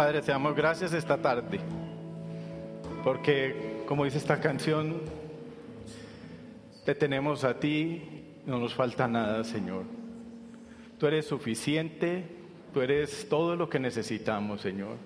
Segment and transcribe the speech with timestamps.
[0.00, 1.60] Padre, te damos gracias esta tarde,
[3.04, 5.02] porque como dice esta canción,
[6.86, 9.84] te tenemos a ti, no nos falta nada, Señor.
[10.98, 12.24] Tú eres suficiente,
[12.72, 14.96] tú eres todo lo que necesitamos, Señor.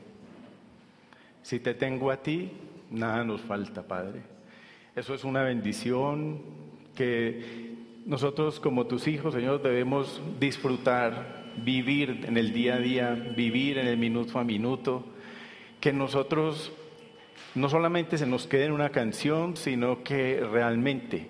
[1.42, 2.52] Si te tengo a ti,
[2.88, 4.22] nada nos falta, Padre.
[4.94, 6.40] Eso es una bendición
[6.94, 7.74] que
[8.06, 13.86] nosotros como tus hijos, Señor, debemos disfrutar vivir en el día a día, vivir en
[13.86, 15.04] el minuto a minuto,
[15.80, 16.72] que nosotros
[17.54, 21.28] no solamente se nos quede en una canción, sino que realmente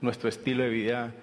[0.00, 1.14] nuestro estilo de vida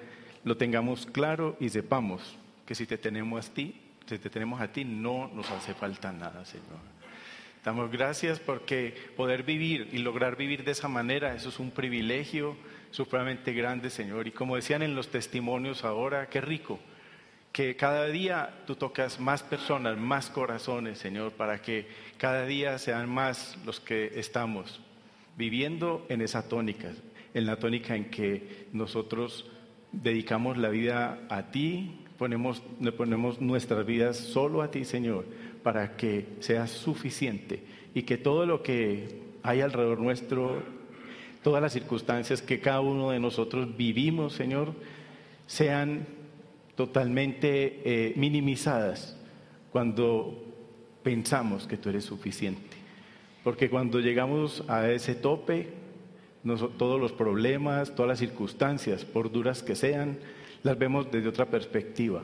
[0.44, 4.72] lo tengamos claro y sepamos que si te tenemos a ti, si te tenemos a
[4.72, 6.94] ti, no nos hace falta nada, Señor.
[7.64, 12.58] Damos gracias porque poder vivir y lograr vivir de esa manera, eso es un privilegio
[12.92, 14.28] supremamente grande, Señor.
[14.28, 16.80] Y como decían en los testimonios ahora, qué rico
[17.54, 21.86] que cada día tú tocas más personas, más corazones, Señor, para que
[22.18, 24.82] cada día sean más los que estamos
[25.38, 26.92] viviendo en esa tónica,
[27.36, 29.52] en la tónica en que nosotros
[29.92, 32.64] dedicamos la vida a ti, ponemos,
[32.98, 35.26] ponemos nuestras vidas solo a ti, Señor,
[35.62, 40.64] para que sea suficiente y que todo lo que hay alrededor nuestro,
[41.44, 44.74] todas las circunstancias que cada uno de nosotros vivimos, Señor,
[45.46, 46.23] sean
[46.76, 49.18] totalmente eh, minimizadas
[49.72, 50.44] cuando
[51.04, 52.78] pensamos que tú eres suficiente.
[53.44, 55.68] Porque cuando llegamos a ese tope,
[56.78, 60.18] todos los problemas, todas las circunstancias, por duras que sean,
[60.64, 62.24] las vemos desde otra perspectiva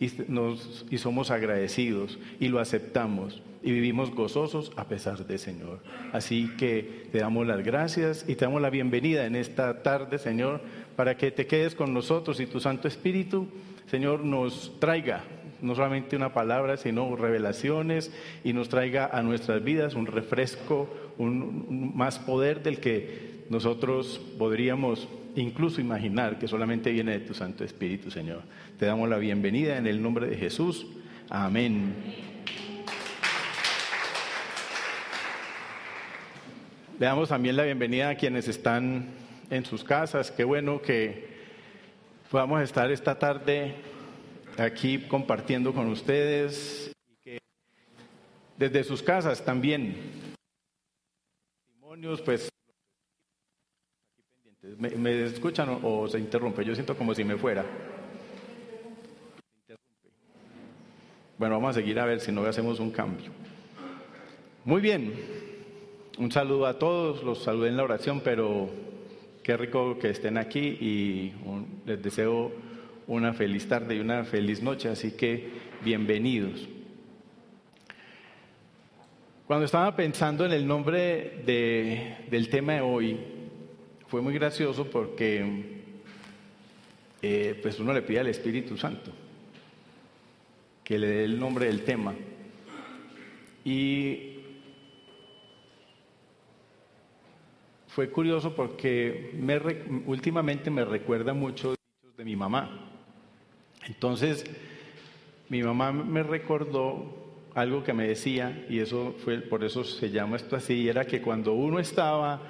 [0.00, 5.80] y, nos, y somos agradecidos y lo aceptamos y vivimos gozosos a pesar de Señor.
[6.12, 10.60] Así que te damos las gracias y te damos la bienvenida en esta tarde, Señor,
[10.96, 13.48] para que te quedes con nosotros y tu Santo Espíritu
[13.92, 15.22] Señor, nos traiga
[15.60, 18.10] no solamente una palabra, sino revelaciones
[18.42, 25.10] y nos traiga a nuestras vidas un refresco, un, más poder del que nosotros podríamos
[25.36, 28.44] incluso imaginar que solamente viene de tu Santo Espíritu, Señor.
[28.78, 30.86] Te damos la bienvenida en el nombre de Jesús.
[31.28, 31.94] Amén.
[36.98, 39.04] Le damos también la bienvenida a quienes están
[39.50, 40.30] en sus casas.
[40.30, 41.30] Qué bueno que
[42.32, 43.74] podamos estar esta tarde
[44.58, 47.38] aquí compartiendo con ustedes y que
[48.56, 49.96] desde sus casas también
[51.66, 52.48] testimonios pues
[54.78, 56.64] ¿Me, ¿Me, escuchan o, se interrumpe?
[56.64, 57.64] Yo siento como si me fuera.
[61.36, 63.32] Bueno, vamos a seguir a ver si no hacemos un cambio.
[64.64, 65.14] Muy bien,
[66.16, 68.70] un saludo a todos, los saludé en la oración, pero
[69.42, 71.32] Qué rico que estén aquí y
[71.84, 72.52] les deseo
[73.06, 75.50] una feliz tarde y una feliz noche, así que
[75.84, 76.68] bienvenidos.
[79.46, 83.18] Cuando estaba pensando en el nombre del tema de hoy,
[84.06, 85.82] fue muy gracioso porque
[87.20, 89.12] eh, pues uno le pide al Espíritu Santo
[90.84, 92.14] que le dé el nombre del tema.
[93.64, 94.38] Y
[97.88, 99.32] fue curioso porque
[100.06, 101.74] últimamente me recuerda mucho
[102.16, 102.91] de mi mamá.
[103.86, 104.44] Entonces,
[105.48, 107.22] mi mamá me recordó
[107.54, 111.20] algo que me decía, y eso fue, por eso se llama esto así, era que
[111.20, 112.40] cuando uno estaba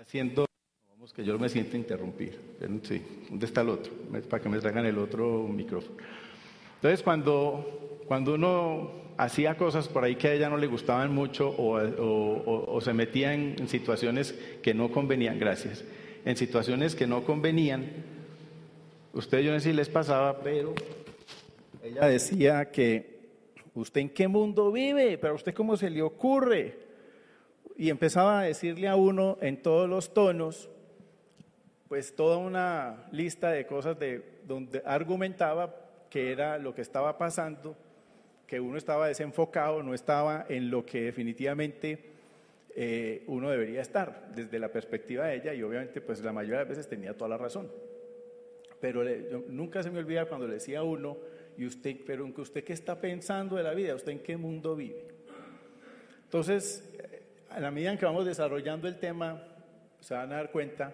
[0.00, 0.46] haciendo,
[0.90, 2.38] vamos que yo me siento interrumpir,
[2.82, 3.92] sí, ¿dónde está el otro?
[4.28, 5.96] Para que me traigan el otro micrófono.
[6.76, 11.54] Entonces, cuando, cuando uno hacía cosas por ahí que a ella no le gustaban mucho
[11.56, 15.84] o, se metía en, situaciones que no convenían, gracias,
[16.24, 17.86] en situaciones que no convenían,
[19.14, 20.74] ustedes yo no sé si les pasaba, pero
[21.82, 23.14] ella decía que
[23.74, 26.78] usted en qué mundo vive, pero usted cómo se le ocurre.
[27.76, 30.68] Y empezaba a decirle a uno en todos los tonos,
[31.88, 35.74] pues toda una lista de cosas de donde argumentaba
[36.10, 37.76] que era lo que estaba pasando
[38.46, 41.98] que uno estaba desenfocado, no estaba en lo que definitivamente
[42.76, 46.64] eh, uno debería estar desde la perspectiva de ella y obviamente pues la mayoría de
[46.66, 47.68] veces tenía toda la razón.
[48.84, 49.02] Pero
[49.48, 51.16] nunca se me olvida cuando le decía a uno,
[51.56, 55.06] y usted, pero usted qué está pensando de la vida, usted en qué mundo vive.
[56.24, 56.84] Entonces,
[57.48, 59.42] a la medida en que vamos desarrollando el tema,
[60.00, 60.92] se van a dar cuenta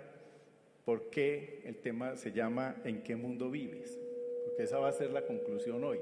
[0.85, 3.99] por qué el tema se llama ¿En qué mundo vives?
[4.45, 5.99] Porque esa va a ser la conclusión hoy.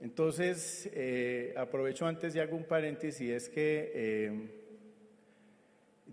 [0.00, 4.32] Entonces, eh, aprovecho antes y hago un paréntesis, es que eh,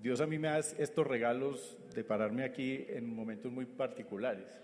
[0.01, 4.59] Dios a mí me da estos regalos de pararme aquí en momentos muy particulares.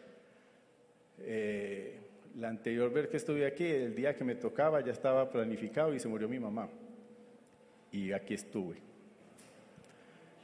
[1.19, 1.99] Eh,
[2.39, 5.99] la anterior vez que estuve aquí, el día que me tocaba, ya estaba planificado y
[5.99, 6.69] se murió mi mamá.
[7.91, 8.77] Y aquí estuve.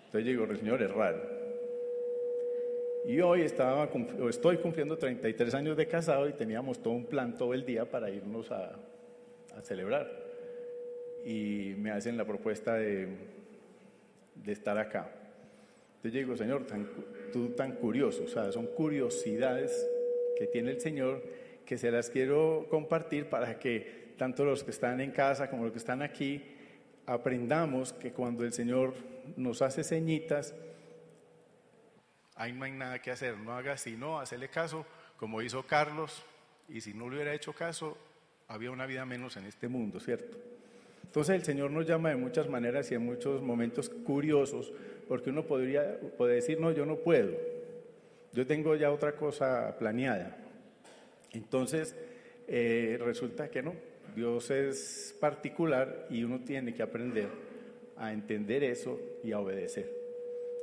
[0.05, 1.21] Entonces digo, el Señor es raro.
[3.07, 3.89] Y hoy estaba,
[4.29, 8.11] estoy cumpliendo 33 años de casado y teníamos todo un plan todo el día para
[8.11, 8.75] irnos a,
[9.57, 10.07] a celebrar.
[11.25, 13.07] Y me hacen la propuesta de,
[14.35, 15.09] de estar acá.
[15.95, 16.65] Entonces digo, Señor,
[17.31, 19.87] tú tan curioso, o sea, son curiosidades
[20.37, 21.23] que tiene el Señor
[21.65, 25.71] que se las quiero compartir para que tanto los que están en casa como los
[25.71, 26.43] que están aquí
[27.05, 28.93] aprendamos que cuando el Señor
[29.37, 30.53] nos hace ceñitas,
[32.35, 34.85] ahí no hay nada que hacer, no haga sino hacerle caso
[35.17, 36.25] como hizo Carlos
[36.69, 37.97] y si no le hubiera hecho caso,
[38.47, 40.37] había una vida menos en este mundo, ¿cierto?
[41.13, 44.73] Entonces el Señor nos llama de muchas maneras y en muchos momentos curiosos,
[45.07, 47.37] porque uno podría puede decir, no, yo no puedo,
[48.31, 50.35] yo tengo ya otra cosa planeada.
[51.31, 51.95] Entonces,
[52.47, 53.75] eh, resulta que no,
[54.15, 57.27] Dios es particular y uno tiene que aprender
[57.95, 59.87] a entender eso y a obedecer.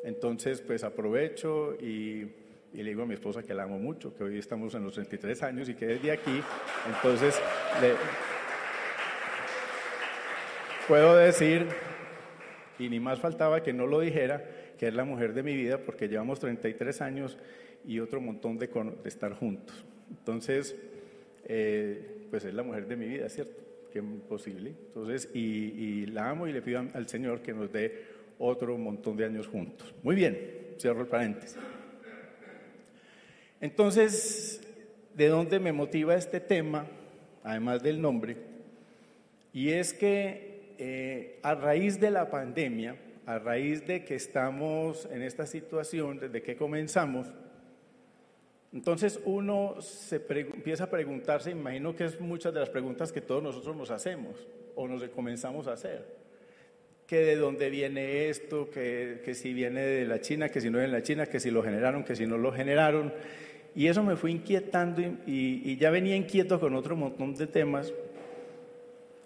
[0.03, 2.27] Entonces, pues aprovecho y,
[2.73, 5.45] le digo a mi esposa que la amo mucho, que hoy estamos en los 33
[5.45, 6.43] años y que desde aquí,
[6.89, 7.41] entonces
[10.91, 11.69] puedo decir,
[12.77, 14.45] y ni más faltaba que no lo dijera,
[14.77, 17.39] que es la mujer de mi vida, porque llevamos 33 años
[17.87, 19.85] y otro montón de, de estar juntos.
[20.11, 20.75] Entonces,
[21.45, 23.63] eh, pues es la mujer de mi vida, ¿cierto?
[23.93, 24.75] Que es posible.
[24.89, 28.07] Entonces, y, la amo y le pido al Señor que nos dé
[28.41, 29.95] otro montón de años juntos.
[30.03, 31.57] Muy bien, cierro el paréntesis.
[33.61, 34.61] Entonces,
[35.15, 36.85] ¿de dónde me motiva este tema?
[37.45, 38.37] Además del nombre.
[39.53, 40.50] Y es que
[40.83, 42.97] eh, a raíz de la pandemia,
[43.27, 47.31] a raíz de que estamos en esta situación, desde que comenzamos,
[48.73, 53.43] entonces uno se empieza a preguntarse, imagino que es muchas de las preguntas que todos
[53.43, 56.19] nosotros nos hacemos o nos comenzamos a hacer.
[57.07, 60.93] Que de dónde viene esto, que, si viene de la China, que si no viene
[60.95, 63.13] de la China, que si lo generaron, que si no lo generaron.
[63.75, 67.93] Y eso me fue inquietando y ya venía inquieto con otro montón de temas.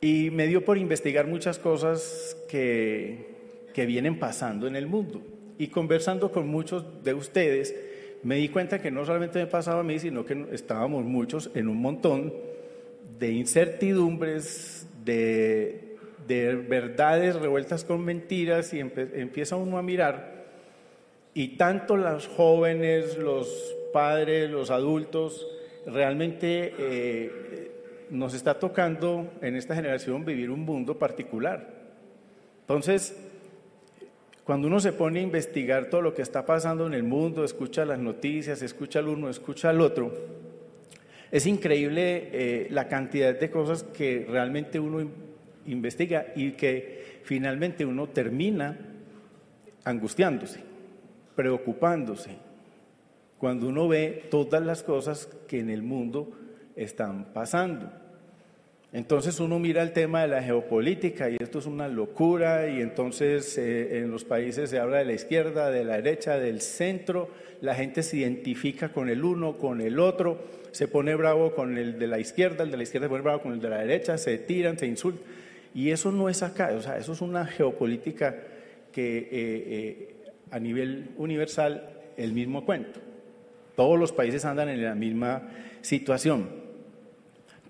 [0.04, 3.24] Y me dio por investigar muchas cosas que,
[3.72, 5.22] que vienen pasando en el mundo.
[5.56, 7.74] Y conversando con muchos de ustedes,
[8.22, 11.68] me di cuenta que no solamente me pasaba a mí, sino que estábamos muchos en
[11.68, 12.34] un montón
[13.18, 15.96] de incertidumbres, de,
[16.26, 20.44] verdades revueltas con mentiras y empieza uno a mirar
[21.32, 25.46] y tanto los jóvenes, los padres, los adultos,
[25.86, 27.63] realmente eh,
[28.10, 31.68] nos está tocando en esta generación vivir un mundo particular.
[32.60, 33.16] Entonces,
[34.44, 37.84] cuando uno se pone a investigar todo lo que está pasando en el mundo, escucha
[37.84, 40.12] las noticias, escucha al uno, escucha al otro,
[41.30, 45.10] es increíble eh, la cantidad de cosas que realmente uno
[45.66, 48.78] investiga y que finalmente uno termina
[49.84, 50.60] angustiándose,
[51.34, 52.36] preocupándose,
[53.38, 56.30] cuando uno ve todas las cosas que en el mundo
[56.76, 57.90] están pasando.
[58.94, 63.58] Entonces uno mira el tema de la geopolítica y esto es una locura y entonces
[63.58, 67.28] eh, en los países se habla de la izquierda, de la derecha, del centro,
[67.60, 71.98] la gente se identifica con el uno, con el otro, se pone bravo con el
[71.98, 74.16] de la izquierda, el de la izquierda se pone bravo con el de la derecha,
[74.16, 75.24] se tiran, se insultan.
[75.74, 78.36] Y eso no es acá, o sea, eso es una geopolítica
[78.92, 80.14] que eh, eh,
[80.52, 83.00] a nivel universal el mismo cuento.
[83.74, 85.50] Todos los países andan en la misma
[85.80, 86.63] situación.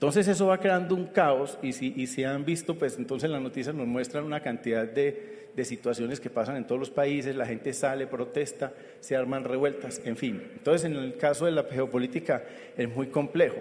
[0.05, 3.75] Entonces eso va creando un caos y si, y han visto, pues entonces las noticias
[3.75, 8.07] nos muestran una cantidad de, situaciones que pasan en todos los países, la gente sale,
[8.07, 10.43] protesta, se arman revueltas, en fin.
[10.59, 12.45] Entonces en el caso de la geopolítica
[12.77, 13.57] es muy complejo.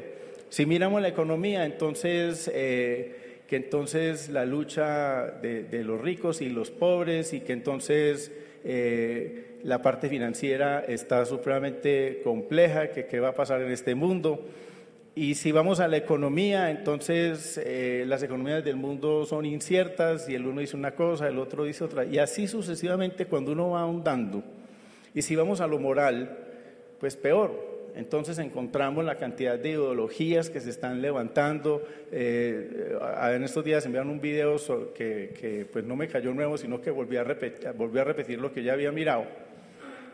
[0.50, 2.52] Si miramos la economía, entonces...
[2.54, 8.32] Eh, que entonces la lucha de, de, los ricos y los pobres y que entonces
[8.64, 14.48] eh, la parte financiera está supremamente compleja, que qué va a pasar en este mundo.
[15.16, 20.34] Y si vamos a la economía, entonces eh, las economías del mundo son inciertas y
[20.34, 22.04] el uno dice una cosa, el otro dice otra.
[22.04, 24.44] Y así sucesivamente cuando uno va ahondando.
[25.14, 26.36] Y si vamos a lo moral,
[27.00, 27.74] pues peor.
[27.96, 31.84] Entonces encontramos la cantidad de ideologías que se están levantando.
[32.12, 32.98] Eh,
[33.34, 34.56] en estos días enviaron un video
[34.96, 38.42] que, que, pues no me cayó nuevo, sino que volví a, repetir, volví a repetir
[38.42, 39.26] lo que ya había mirado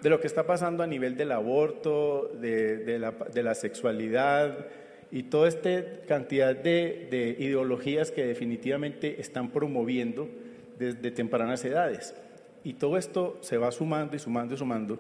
[0.02, 4.68] de lo que está pasando a nivel del aborto, de, de, la, de la, sexualidad,
[5.12, 5.70] y toda esta
[6.08, 10.30] cantidad de, ideologías que definitivamente están promoviendo
[10.78, 12.16] desde tempranas edades.
[12.64, 15.00] Y todo esto se va sumando y sumando y sumando.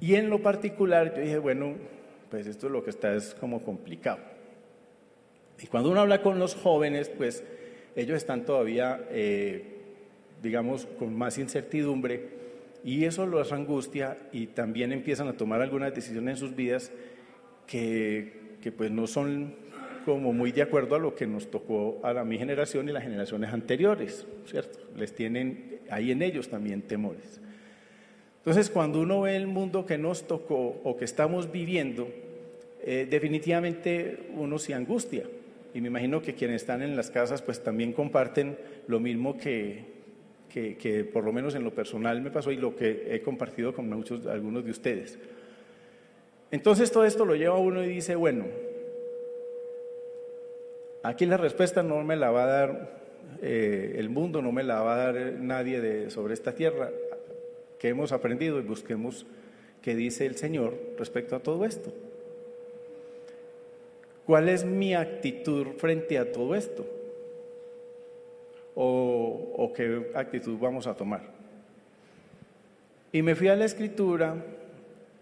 [0.00, 1.74] Y en lo particular yo dije, bueno,
[2.30, 4.20] pues esto es lo que está es como complicado.
[5.62, 7.44] Y cuando uno habla con los jóvenes, pues
[7.94, 9.62] ellos están todavía, eh,
[10.42, 12.40] digamos, con más incertidumbre
[12.82, 16.90] y eso los angustia y también empiezan a tomar algunas decisiones en sus vidas
[17.66, 19.54] que, que pues no son
[20.04, 23.02] como muy de acuerdo a lo que nos tocó a la, mi generación y las
[23.02, 24.78] generaciones anteriores, ¿cierto?
[24.96, 27.40] Les tienen ahí en ellos también temores.
[28.38, 32.08] Entonces, cuando uno ve el mundo que nos tocó o que estamos viviendo,
[32.82, 35.24] eh, definitivamente uno se angustia.
[35.74, 38.56] Y me imagino que quienes están en las casas pues también comparten
[38.88, 39.84] lo mismo que,
[40.48, 43.74] que, que, por lo menos en lo personal me pasó y lo que he compartido
[43.74, 45.18] con muchos, algunos de ustedes.
[46.50, 48.46] Entonces todo esto lo lleva uno y dice, bueno,
[51.02, 53.00] aquí la respuesta no me la va a dar
[53.42, 56.90] eh, el mundo, no me la va a dar nadie de, sobre esta tierra,
[57.78, 59.26] que hemos aprendido y busquemos
[59.80, 61.92] qué dice el Señor respecto a todo esto.
[64.26, 66.86] ¿Cuál es mi actitud frente a todo esto?
[68.74, 71.22] ¿O, qué actitud vamos a tomar?
[73.12, 74.36] Y me fui a la escritura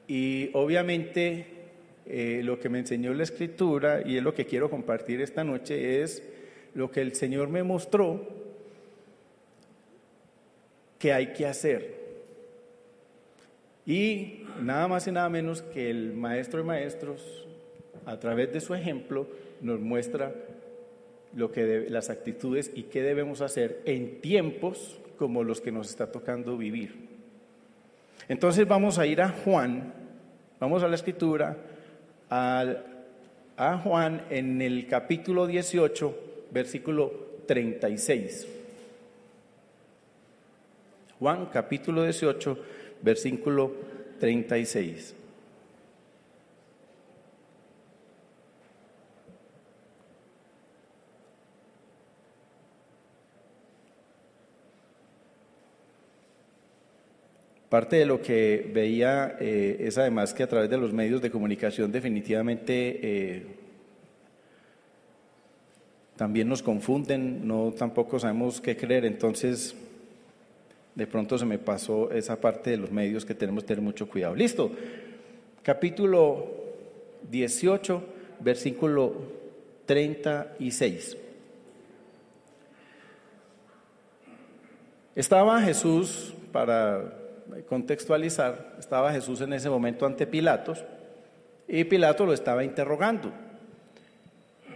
[0.08, 1.46] y obviamente
[2.06, 6.02] eh, lo que me enseñó la escritura y es lo que quiero compartir esta noche
[6.02, 6.22] es
[6.74, 8.26] lo que el Señor me mostró
[10.98, 11.98] que hay que hacer.
[13.84, 17.46] Y nada más y nada menos que el maestro de maestros,
[18.04, 19.26] a través de su ejemplo,
[19.60, 20.34] nos muestra
[21.34, 26.10] lo que las actitudes y qué debemos hacer en tiempos como los que nos está
[26.10, 27.08] tocando vivir.
[28.28, 29.94] Entonces vamos a ir a Juan,
[30.60, 31.56] vamos a la escritura,
[32.30, 36.18] a Juan en el capítulo 18,
[36.50, 37.12] versículo
[37.46, 38.46] 36.
[41.18, 42.58] Juan capítulo 18,
[43.02, 43.72] versículo
[44.20, 45.14] 36.
[57.68, 61.30] Parte de lo que veía eh, es además que a través de los medios de
[61.30, 63.46] comunicación definitivamente eh,
[66.16, 69.76] también nos confunden, no tampoco sabemos qué creer, entonces
[70.94, 74.08] de pronto se me pasó esa parte de los medios que tenemos que tener mucho
[74.08, 74.34] cuidado.
[74.34, 74.72] Listo,
[75.62, 76.46] capítulo
[77.30, 78.02] 18,
[78.40, 79.14] versículo
[79.84, 81.18] 36.
[85.14, 87.17] Estaba Jesús para
[87.66, 90.84] contextualizar, estaba Jesús en ese momento ante Pilatos
[91.68, 93.32] y Pilato lo estaba interrogando.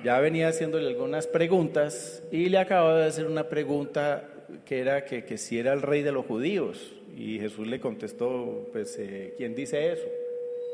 [0.05, 4.29] Ya venía haciéndole algunas preguntas y le acababa de hacer una pregunta
[4.67, 6.93] que era que, si era el rey de los judíos.
[7.17, 10.07] Y Jesús le contestó, pues, eh, ¿quién dice eso?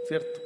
[0.09, 0.41] ¿Cierto?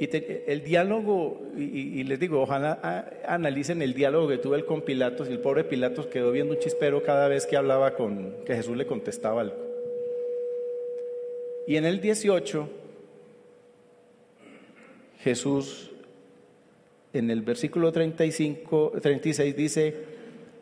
[0.00, 0.08] Y
[0.50, 5.38] el diálogo, y, les digo, ojalá analicen el diálogo que tuve con Pilatos, y el
[5.38, 9.42] pobre Pilatos quedó viendo un chispero cada vez que hablaba con, que Jesús le contestaba
[9.42, 9.63] algo.
[11.66, 12.68] Y en el 18,
[15.20, 15.90] Jesús,
[17.12, 19.94] en el versículo 35, 36 dice,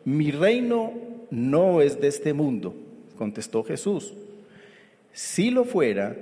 [0.05, 0.93] mi reino
[1.29, 2.73] no es de este mundo,
[3.17, 4.13] contestó Jesús.
[5.11, 6.15] Si lo fuera,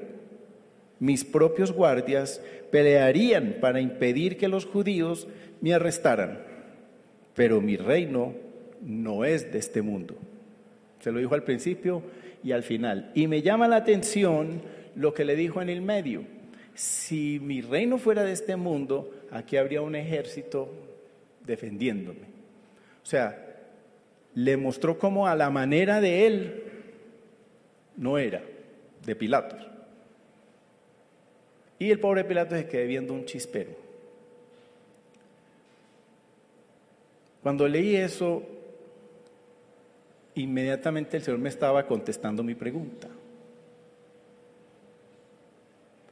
[1.00, 5.28] mis propios guardias pelearían para impedir que los judíos
[5.60, 6.40] me arrestaran,
[7.36, 8.34] pero mi reino
[8.82, 10.16] no es de este mundo.
[11.01, 12.03] Se lo dijo al principio,
[12.43, 13.12] y al final.
[13.13, 14.62] Y me llama la atención
[14.96, 16.24] lo que le dijo en el medio.
[16.74, 20.70] Si mi reino fuera de este mundo, aquí habría un ejército
[21.46, 22.27] defendiéndome.
[23.03, 23.48] O sea,
[24.34, 26.63] le mostró cómo a la manera de él
[27.98, 28.41] no era,
[29.05, 29.67] de Pilatos.
[31.77, 33.72] Y el pobre Pilato se quedó viendo un chispero.
[37.41, 38.43] Cuando leí eso,
[40.36, 43.08] inmediatamente el Señor me estaba contestando mi pregunta.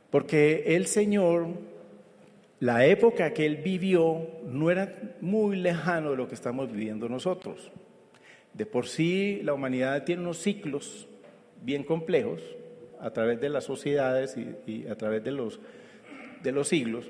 [0.10, 1.48] Porque el Señor,
[2.60, 7.72] la época que Él vivió no era muy lejano de lo que estamos viviendo nosotros.
[8.54, 11.08] De por sí la humanidad tiene unos ciclos
[11.62, 12.42] bien complejos
[13.00, 14.36] a través de las sociedades
[14.66, 15.60] y, a través de los,
[16.42, 17.10] de los siglos.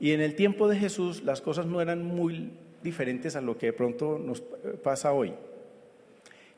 [0.00, 2.50] Y en el tiempo de Jesús las cosas no eran muy
[2.82, 4.40] diferentes a lo que de pronto nos
[4.82, 5.34] pasa hoy.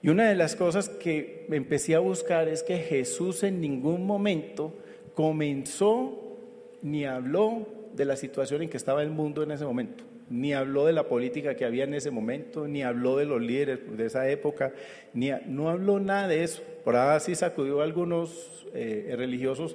[0.04, 4.74] Y una de las cosas que empecé a buscar es que Jesús en ningún momento
[5.14, 6.36] comenzó
[6.82, 10.84] ni habló de la situación en que estaba el mundo en ese momento, ni habló
[10.84, 14.28] de la política que había en ese momento, ni habló de los líderes de esa
[14.28, 14.74] época,
[15.14, 16.62] ni no habló nada de eso.
[16.84, 19.74] Por ahí sí sacudió a algunos eh, religiosos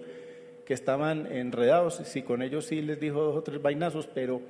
[0.64, 4.42] que estaban enredados, sí, con ellos sí les dijo dos o tres vainazos, pero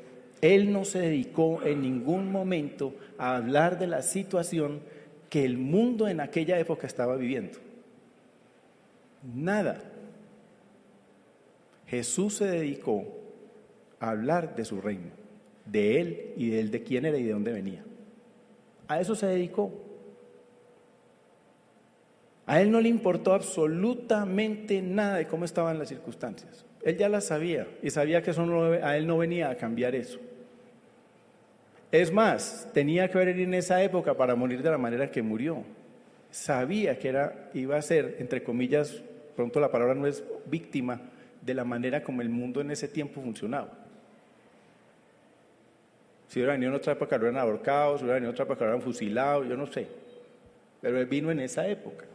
[0.42, 4.82] él no se dedicó en ningún momento a hablar de la situación
[5.30, 7.60] que el mundo en aquella época estaba viviendo.
[9.24, 9.82] Nada.
[11.88, 13.06] Jesús se dedicó
[14.00, 15.12] a hablar de su reino,
[15.66, 17.84] de él y de él de quién era y de dónde venía.
[18.88, 19.72] A eso se dedicó.
[22.46, 26.66] A él no le importó absolutamente nada de cómo estaban las circunstancias.
[26.82, 28.44] Él ya las sabía y sabía que eso
[28.84, 30.20] a él no venía a cambiar eso.
[31.92, 35.64] Es más, tenía que venir en esa época para morir de la manera que murió.
[36.30, 39.02] Sabía que era, iba a ser, entre comillas,
[39.36, 41.02] pronto la palabra no es víctima,
[41.42, 43.70] de la manera como el mundo en ese tiempo funcionaba.
[46.28, 48.66] Si hubiera venido en otra época, lo hubieran ahorcado, si hubiera venido en otra época,
[48.66, 49.88] lo hubieran fusilado, yo no sé.
[50.82, 52.06] Pero él vino en esa época.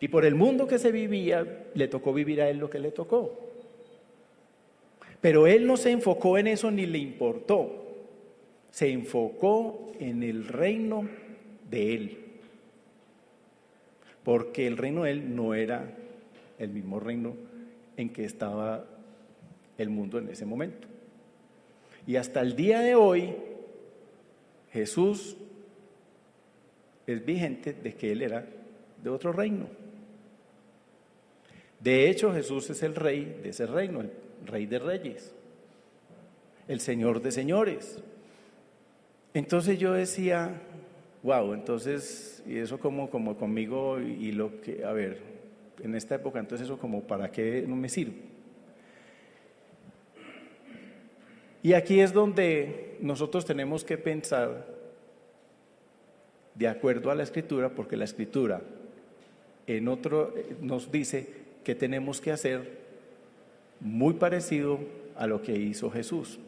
[0.00, 2.90] Y por el mundo que se vivía, le tocó vivir a él lo que le
[2.90, 3.47] tocó.
[5.20, 7.84] Pero él no se enfocó en eso ni le importó.
[8.70, 11.08] Se enfocó en el reino
[11.70, 12.18] de él.
[14.22, 15.96] Porque el reino de él no era
[16.58, 17.34] el mismo reino
[17.96, 18.84] en que estaba
[19.76, 20.86] el mundo en ese momento.
[22.06, 23.34] Y hasta el día de hoy,
[24.72, 25.36] Jesús
[27.06, 28.46] es vigente de que él era
[29.02, 29.66] de otro reino.
[31.80, 34.02] De hecho, Jesús es el rey de ese reino,
[34.46, 35.34] rey de reyes,
[36.66, 38.02] el señor de señores.
[39.34, 40.60] Entonces yo decía,
[41.22, 45.20] wow, entonces, y eso como, como conmigo y lo que, a ver,
[45.82, 48.38] en esta época, entonces eso como para qué no me sirve.
[51.62, 54.66] Y aquí es donde nosotros tenemos que pensar
[56.54, 58.62] de acuerdo a la escritura, porque la escritura
[59.66, 61.28] en otro nos dice
[61.62, 62.87] que tenemos que hacer
[63.80, 64.78] muy parecido
[65.16, 66.38] a lo que hizo Jesús.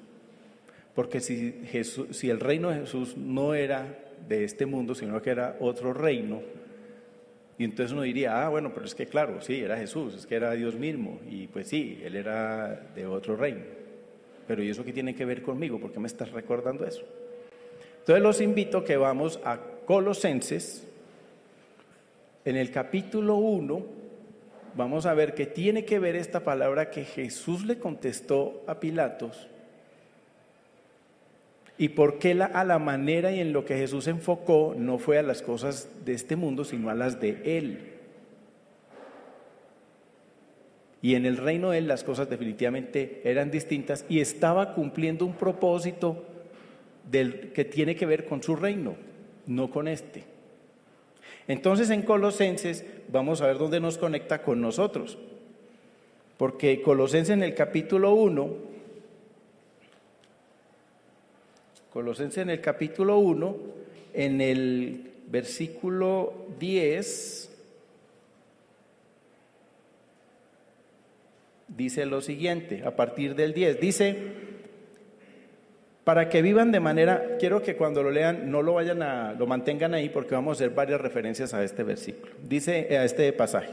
[0.95, 3.87] Porque si, Jesús, si el reino de Jesús no era
[4.29, 6.43] de este mundo, sino que era otro reino,
[7.59, 10.35] y entonces uno diría, ah, bueno, pero es que claro, sí, era Jesús, es que
[10.35, 13.61] era Dios mismo, y pues sí, Él era de otro reino.
[14.47, 15.79] Pero ¿y eso qué tiene que ver conmigo?
[15.79, 17.03] ¿Por qué me estás recordando eso?
[17.99, 20.87] Entonces los invito que vamos a Colosenses,
[22.45, 24.00] en el capítulo 1,
[24.75, 29.49] vamos a ver que tiene que ver esta palabra que Jesús le contestó a Pilatos
[31.81, 35.19] y por qué la, a la manera y en lo que Jesús enfocó no fue
[35.19, 37.91] a las cosas de este mundo, sino a las de Él.
[41.01, 45.33] Y en el reino de Él las cosas definitivamente eran distintas y estaba cumpliendo un
[45.33, 46.23] propósito
[47.11, 48.97] del, que tiene que ver con su reino,
[49.47, 50.25] no con este.
[51.51, 55.19] Entonces en Colosenses vamos a ver dónde nos conecta con nosotros.
[56.37, 58.55] Porque Colosenses en el capítulo 1,
[61.93, 63.57] Colosenses en el capítulo 1,
[64.15, 67.51] en el versículo 10,
[71.67, 74.17] dice lo siguiente, a partir del 10, dice,
[76.05, 79.47] para que vivan de manera, quiero que cuando lo lean no lo vayan a, lo
[79.47, 83.71] mantengan ahí porque vamos a hacer varias referencias a este versículo, dice a este pasaje,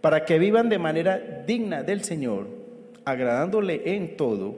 [0.00, 2.48] para que vivan de manera digna del Señor,
[3.04, 4.56] agradándole en todo,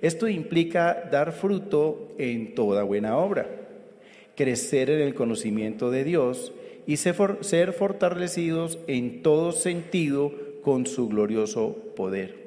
[0.00, 3.46] esto implica dar fruto en toda buena obra,
[4.36, 6.52] crecer en el conocimiento de Dios
[6.86, 10.32] y ser fortalecidos en todo sentido
[10.62, 12.46] con su glorioso poder.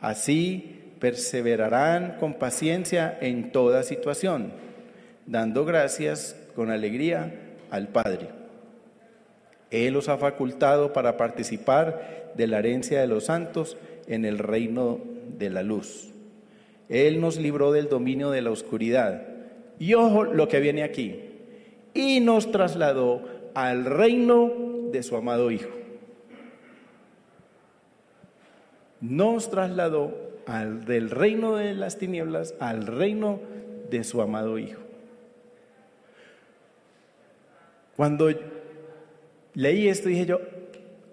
[0.00, 4.52] Así, perseverarán con paciencia en toda situación,
[5.26, 7.34] dando gracias con alegría
[7.70, 8.28] al Padre.
[9.70, 15.00] Él los ha facultado para participar de la herencia de los santos en el reino
[15.38, 16.10] de la luz.
[16.88, 19.22] Él nos libró del dominio de la oscuridad.
[19.78, 21.20] Y ojo lo que viene aquí.
[21.92, 23.22] Y nos trasladó
[23.54, 24.50] al reino
[24.90, 25.68] de su amado Hijo.
[29.00, 33.38] Nos trasladó al, del reino de las tinieblas al reino
[33.90, 34.80] de su amado Hijo.
[37.96, 38.30] Cuando
[39.54, 40.40] leí esto dije yo,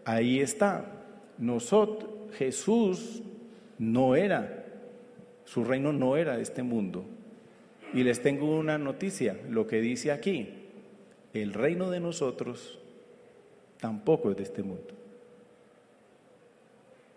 [0.05, 0.85] ahí está,
[1.37, 3.23] nosotros, Jesús
[3.77, 4.65] no era,
[5.43, 7.03] su reino no era de este mundo.
[7.93, 10.49] Y les tengo una noticia, lo que dice aquí,
[11.33, 12.79] el reino de nosotros
[13.79, 14.93] tampoco es de este mundo.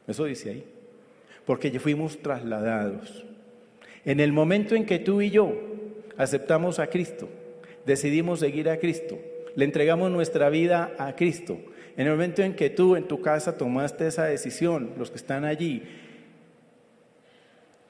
[0.06, 0.77] Eso dice ahí
[1.48, 3.24] porque fuimos trasladados.
[4.04, 5.50] En el momento en que tú y yo
[6.18, 7.26] aceptamos a Cristo,
[7.86, 9.18] decidimos seguir a Cristo,
[9.54, 11.58] le entregamos nuestra vida a Cristo,
[11.96, 15.46] En el momento en que tú en tu casa tomaste esa decisión, los que están
[15.46, 15.84] allí,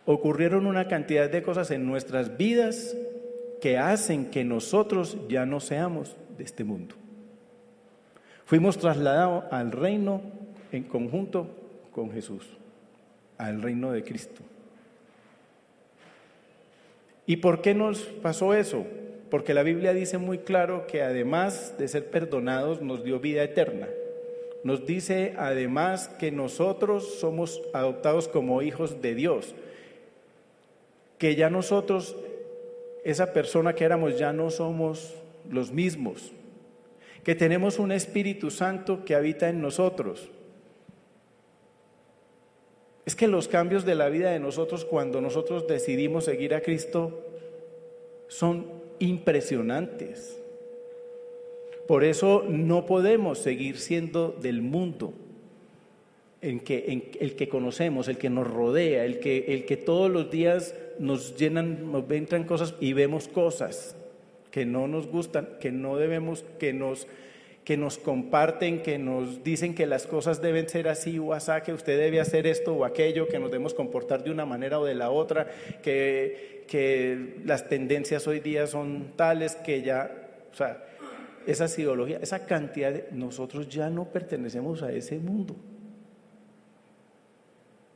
[0.06, 2.96] ocurrieron una cantidad de cosas en nuestras vidas
[3.60, 6.94] que hacen que nosotros ya no seamos de este mundo.
[8.46, 10.22] Fuimos trasladados al reino
[10.70, 11.50] en conjunto
[11.90, 12.46] con Jesús,
[13.38, 14.42] al reino de Cristo.
[17.26, 18.84] ¿Y por qué nos pasó eso?
[19.30, 23.88] Porque la Biblia dice muy claro que además de ser perdonados nos dio vida eterna.
[24.64, 29.54] Nos dice además que nosotros somos adoptados como hijos de Dios,
[31.18, 32.16] que ya nosotros,
[33.04, 35.14] esa persona que éramos, ya no somos
[35.50, 36.32] los mismos,
[37.24, 40.30] que tenemos un Espíritu Santo que habita en nosotros.
[43.08, 47.24] Es que los cambios de la vida de nosotros cuando nosotros decidimos seguir a Cristo
[48.26, 48.66] son
[48.98, 50.38] impresionantes.
[51.86, 55.14] Por eso no podemos seguir siendo del mundo
[56.42, 60.30] en que, el que conocemos, el que nos rodea, el que, el que todos los
[60.30, 63.96] días nos llenan, nos entran cosas y vemos cosas
[64.50, 67.06] que no nos gustan, que no debemos, que nos,
[67.68, 71.74] que nos comparten, que nos dicen que las cosas deben ser así o así, que
[71.74, 74.94] usted debe hacer esto o aquello, que nos debemos comportar de una manera o de
[74.94, 75.46] la otra,
[75.82, 80.10] que, que las tendencias hoy día son tales que ya,
[80.50, 80.82] o sea,
[81.46, 83.08] esa ideología, esa cantidad de...
[83.12, 85.54] Nosotros ya no pertenecemos a ese mundo.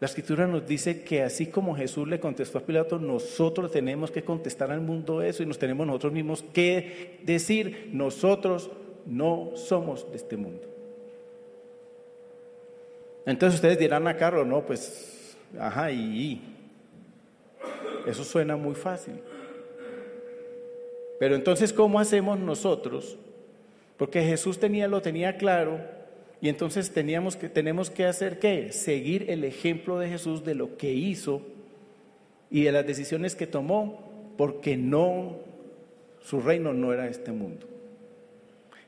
[0.01, 4.23] La escritura nos dice que así como Jesús le contestó a Pilato, nosotros tenemos que
[4.23, 8.71] contestar al mundo eso y nos tenemos nosotros mismos que decir, nosotros
[9.07, 10.67] no somos de este mundo.
[13.25, 16.43] Entonces ustedes dirán a Carlos, no, pues, ajá, y, y.
[18.07, 19.15] Eso suena muy fácil.
[21.21, 23.17] Pero entonces, ¿cómo hacemos nosotros
[24.03, 25.81] porque Jesús tenía, lo tenía claro
[26.41, 28.73] y entonces teníamos que, tenemos que hacer qué?
[28.73, 31.43] Seguir el ejemplo de Jesús de lo que hizo
[32.51, 35.37] y de las decisiones que tomó, porque no,
[36.21, 37.69] su reino no era este mundo.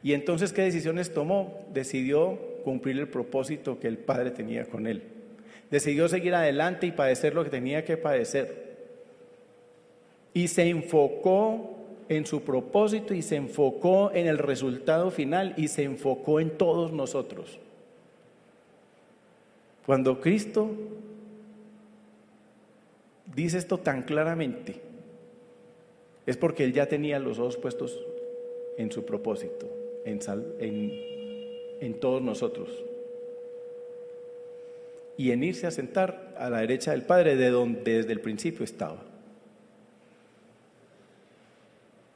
[0.04, 1.64] Y entonces, ¿qué decisiones tomó?
[1.72, 5.02] Decidió cumplir el propósito que el Padre tenía con él.
[5.70, 8.76] Decidió seguir adelante y padecer lo que tenía que padecer.
[10.34, 11.78] Y se enfocó
[12.10, 16.92] en su propósito y se enfocó en el resultado final y se enfocó en todos
[16.92, 17.58] nosotros.
[19.86, 20.70] Cuando Cristo
[23.34, 24.82] dice esto tan claramente,
[26.26, 27.98] es porque Él ya tenía los ojos puestos
[28.76, 32.68] en su propósito, en, todos nosotros.
[35.16, 38.64] Y en irse a sentar a la derecha del Padre, de donde desde el principio
[38.64, 39.02] estaba.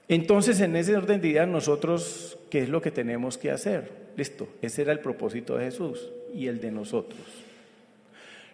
[0.08, 3.90] Entonces, en ese orden de ideas, nosotros, ¿qué es lo que tenemos que hacer?
[4.16, 7.20] Listo, ese era el propósito de Jesús y el de nosotros.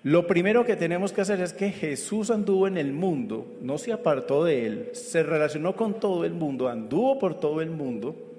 [0.03, 3.91] Lo primero que tenemos que hacer es que Jesús anduvo en el mundo, no se
[3.91, 8.34] apartó de él, se relacionó con todo el mundo, anduvo por todo el mundo.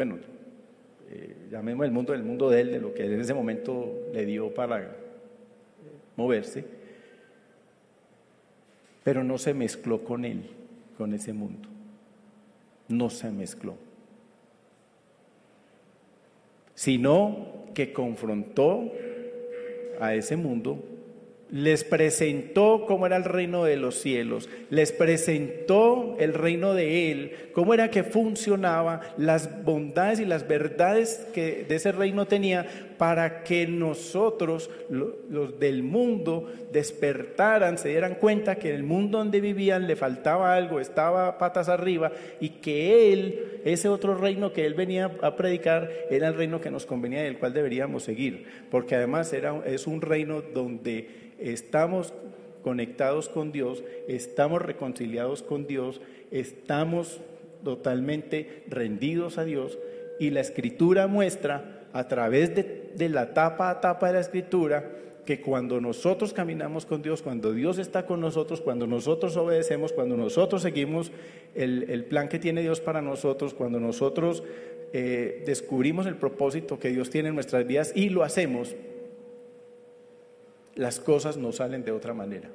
[0.00, 0.16] Bueno,
[1.10, 4.24] eh, llamemos el mundo del mundo de él, de lo que en ese momento le
[4.24, 4.96] dio para
[6.16, 6.64] moverse,
[9.04, 10.44] pero no se mezcló con él
[10.96, 11.68] con ese mundo.
[12.88, 13.74] No se mezcló.
[16.74, 18.90] Sino que confrontó
[20.00, 20.82] a ese mundo
[21.50, 27.32] les presentó cómo era el reino de los cielos, les presentó el reino de Él,
[27.52, 32.66] cómo era que funcionaba, las bondades y las verdades que de ese reino tenía
[32.98, 39.40] para que nosotros, los del mundo, despertaran, se dieran cuenta que en el mundo donde
[39.40, 44.74] vivían le faltaba algo, estaba patas arriba y que Él, ese otro reino que Él
[44.74, 48.94] venía a predicar, era el reino que nos convenía y el cual deberíamos seguir, porque
[48.94, 52.12] además era, es un reino donde estamos
[52.62, 56.00] conectados con Dios, estamos reconciliados con Dios,
[56.30, 57.20] estamos
[57.64, 59.78] totalmente rendidos a Dios
[60.18, 64.90] y la escritura muestra a través de, la tapa a tapa de la escritura
[65.24, 70.16] que cuando nosotros caminamos con Dios, cuando Dios está con nosotros, cuando nosotros obedecemos, cuando
[70.16, 71.12] nosotros seguimos
[71.54, 74.42] el, plan que tiene Dios para nosotros, cuando nosotros
[74.92, 78.74] eh, descubrimos el propósito que Dios tiene en nuestras vidas y lo hacemos,
[80.74, 82.48] las cosas no salen de otra manera.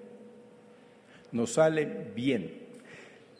[1.32, 2.66] Nos salen bien.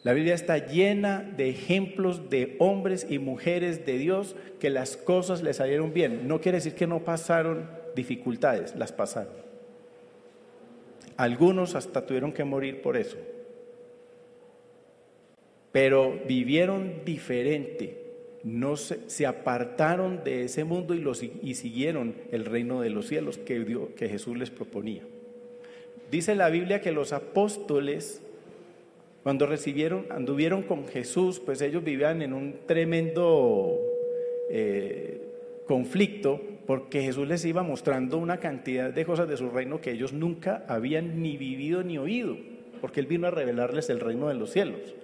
[0.02, 5.42] La Biblia está llena de ejemplos de hombres y mujeres de Dios que las cosas
[5.42, 6.28] les salieron bien.
[6.28, 9.34] No quiere decir que no pasaron dificultades, las pasaron.
[11.16, 13.16] Algunos hasta tuvieron que morir por eso.
[15.72, 18.05] Pero vivieron diferente
[18.44, 23.06] no se, se apartaron de ese mundo y, los, y siguieron el reino de los
[23.06, 25.02] cielos que, dio, que Jesús les proponía.
[26.10, 28.22] Dice la Biblia que los apóstoles,
[29.22, 33.76] cuando recibieron, anduvieron con Jesús, pues ellos vivían en un tremendo
[34.50, 35.20] eh,
[35.66, 40.12] conflicto porque Jesús les iba mostrando una cantidad de cosas de su reino que ellos
[40.12, 42.36] nunca habían ni vivido ni oído,
[42.80, 44.94] porque Él vino a revelarles el reino de los cielos.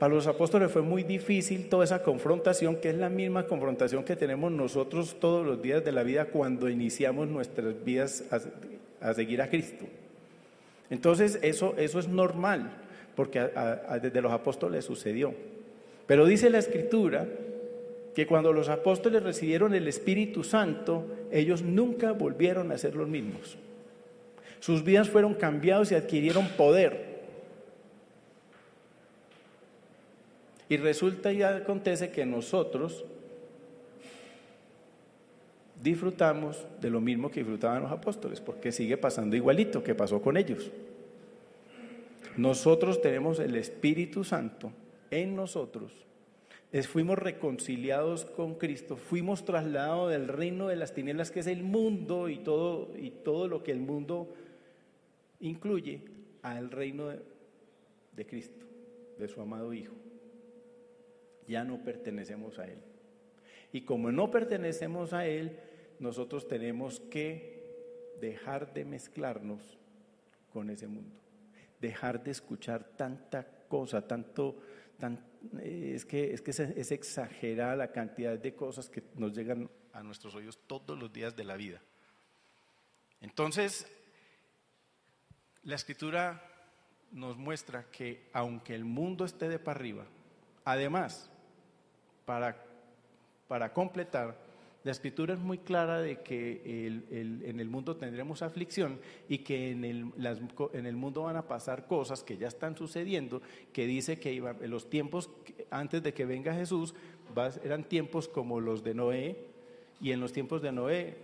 [0.00, 4.16] Para los apóstoles fue muy difícil toda esa confrontación, que es la misma confrontación que
[4.16, 8.24] tenemos nosotros todos los días de la vida cuando iniciamos nuestras vidas
[9.02, 9.84] a, seguir a Cristo.
[10.88, 12.78] Entonces eso, eso es normal,
[13.14, 13.46] porque
[14.00, 15.34] desde los apóstoles sucedió.
[16.06, 17.28] Pero dice la escritura
[18.14, 23.58] que cuando los apóstoles recibieron el Espíritu Santo, ellos nunca volvieron a ser los mismos.
[24.60, 27.09] Sus vidas fueron cambiados y adquirieron poder.
[30.70, 33.04] Y resulta y acontece que nosotros
[35.82, 40.38] disfrutamos de lo mismo que disfrutaban los apóstoles, porque sigue pasando igualito que pasó con
[40.38, 40.70] ellos.
[42.38, 44.72] Nosotros tenemos el Espíritu Santo
[45.10, 45.92] en nosotros
[46.82, 52.28] fuimos reconciliados con Cristo, fuimos trasladados del reino de las tinieblas, que es el mundo
[52.28, 54.32] y todo, y todo lo que el mundo
[55.40, 56.02] incluye,
[56.42, 58.64] al reino de Cristo,
[59.18, 59.92] de su amado Hijo.
[61.50, 62.78] Ya no pertenecemos a Él.
[63.72, 65.58] Y como no pertenecemos a Él,
[65.98, 69.76] nosotros tenemos que dejar de mezclarnos
[70.52, 71.16] con ese mundo,
[71.80, 74.60] dejar de escuchar tanta cosa, tanto
[75.60, 80.36] es que, es, que es, exagerada la cantidad de cosas que nos llegan a nuestros
[80.36, 81.82] oídos todos los días de la vida.
[83.20, 83.88] Entonces,
[85.64, 86.44] la escritura
[87.10, 90.06] nos muestra que aunque el mundo esté de para arriba,
[90.64, 91.28] además,
[93.48, 94.36] para, completar,
[94.84, 99.84] la escritura es muy clara de que en el mundo tendremos aflicción y que en
[99.84, 104.88] el, mundo van a pasar cosas que ya están sucediendo, que dice que iba, los
[104.88, 105.28] tiempos
[105.70, 106.94] antes de que venga Jesús
[107.64, 109.36] eran tiempos como los de Noé
[110.00, 111.16] y en los tiempos de Noé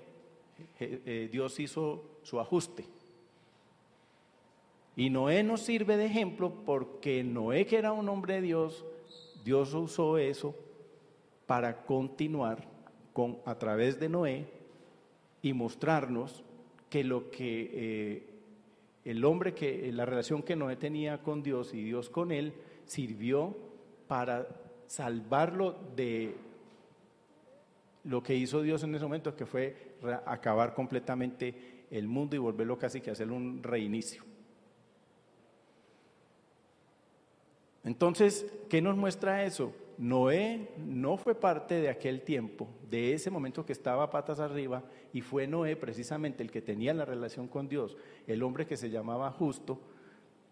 [0.81, 2.85] eh, Dios hizo su ajuste.
[4.97, 8.85] Y Noé nos sirve de ejemplo porque Noé, que era un hombre de Dios,
[9.45, 10.55] Dios usó eso
[11.47, 12.69] para continuar
[13.45, 14.47] a través de Noé
[15.43, 16.45] y mostrarnos
[16.91, 18.31] que lo que eh,
[19.05, 22.53] el hombre que la relación que Noé tenía con Dios y Dios con él
[22.85, 23.57] sirvió
[24.09, 24.47] para
[24.87, 26.35] salvarlo de
[28.05, 32.79] lo que hizo Dios en ese momento, que fue acabar completamente el mundo y volverlo
[32.79, 34.23] casi que hacer un reinicio.
[37.85, 39.73] Entonces, ¿qué nos muestra eso?
[39.99, 45.23] Noé no fue parte de aquel tiempo, de ese momento que estaba patas arriba, y
[45.23, 49.31] fue Noé precisamente el que tenía la relación con Dios, el hombre que se llamaba
[49.31, 49.81] justo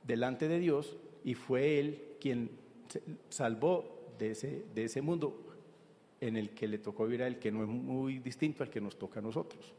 [0.03, 2.51] delante de Dios, y fue él quien
[3.29, 5.41] salvó de ese, de ese mundo
[6.21, 8.81] en el que le tocó vivir a él, que no es muy distinto al que
[8.81, 9.75] nos toca a nosotros.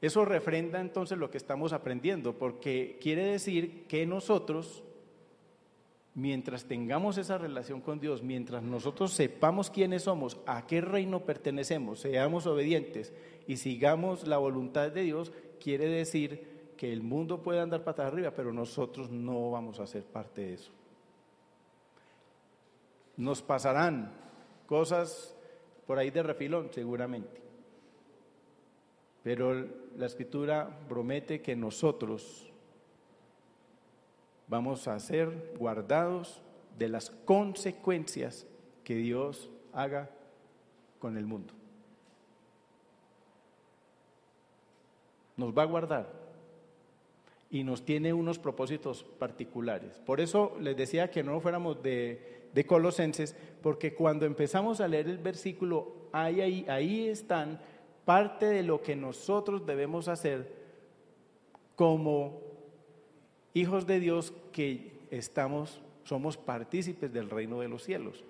[0.00, 4.82] Eso refrenda entonces lo que estamos aprendiendo, porque quiere decir que nosotros
[6.14, 12.00] mientras tengamos esa relación con Dios, mientras nosotros sepamos quiénes somos, a qué reino pertenecemos,
[12.00, 13.12] seamos obedientes
[13.46, 18.32] y sigamos la voluntad de Dios, quiere decir que el mundo puede andar patas arriba,
[18.32, 20.72] pero nosotros no vamos a ser parte de eso.
[23.16, 24.12] Nos pasarán
[24.66, 25.36] cosas
[25.86, 27.40] por ahí de refilón, seguramente.
[29.22, 32.51] Pero la escritura promete que nosotros
[34.52, 36.42] vamos a ser guardados
[36.76, 38.46] de las consecuencias
[38.84, 40.10] que Dios haga
[40.98, 41.54] con el mundo.
[45.38, 46.12] Nos va a guardar
[47.50, 49.98] y nos tiene unos propósitos particulares.
[50.04, 55.08] Por eso les decía que no fuéramos de, de Colosenses, porque cuando empezamos a leer
[55.08, 57.58] el versículo, ahí, ahí, ahí están
[58.04, 60.52] parte de lo que nosotros debemos hacer
[61.74, 62.51] como
[63.54, 68.24] hijos de Dios que estamos, somos partícipes del reino de los cielos.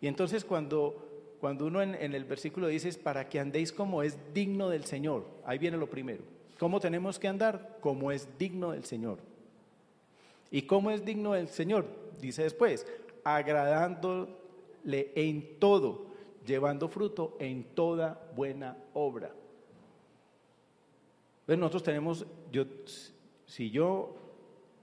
[0.00, 4.68] Y entonces cuando, cuando uno en, el versículo dice, para que andéis como es digno
[4.68, 6.22] del Señor, ahí viene lo primero.
[6.58, 7.78] ¿Cómo tenemos que andar?
[7.80, 9.18] Como es digno del Señor.
[10.50, 11.86] ¿Y cómo es digno del Señor?
[12.20, 12.86] Dice después,
[13.24, 16.06] agradándole en todo,
[16.46, 19.30] llevando fruto en toda buena obra.
[21.44, 22.64] Pues nosotros tenemos, yo,
[23.46, 24.25] si yo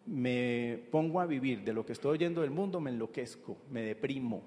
[0.05, 4.43] me pongo a vivir de lo que estoy oyendo del mundo, me enloquezco, me deprimo.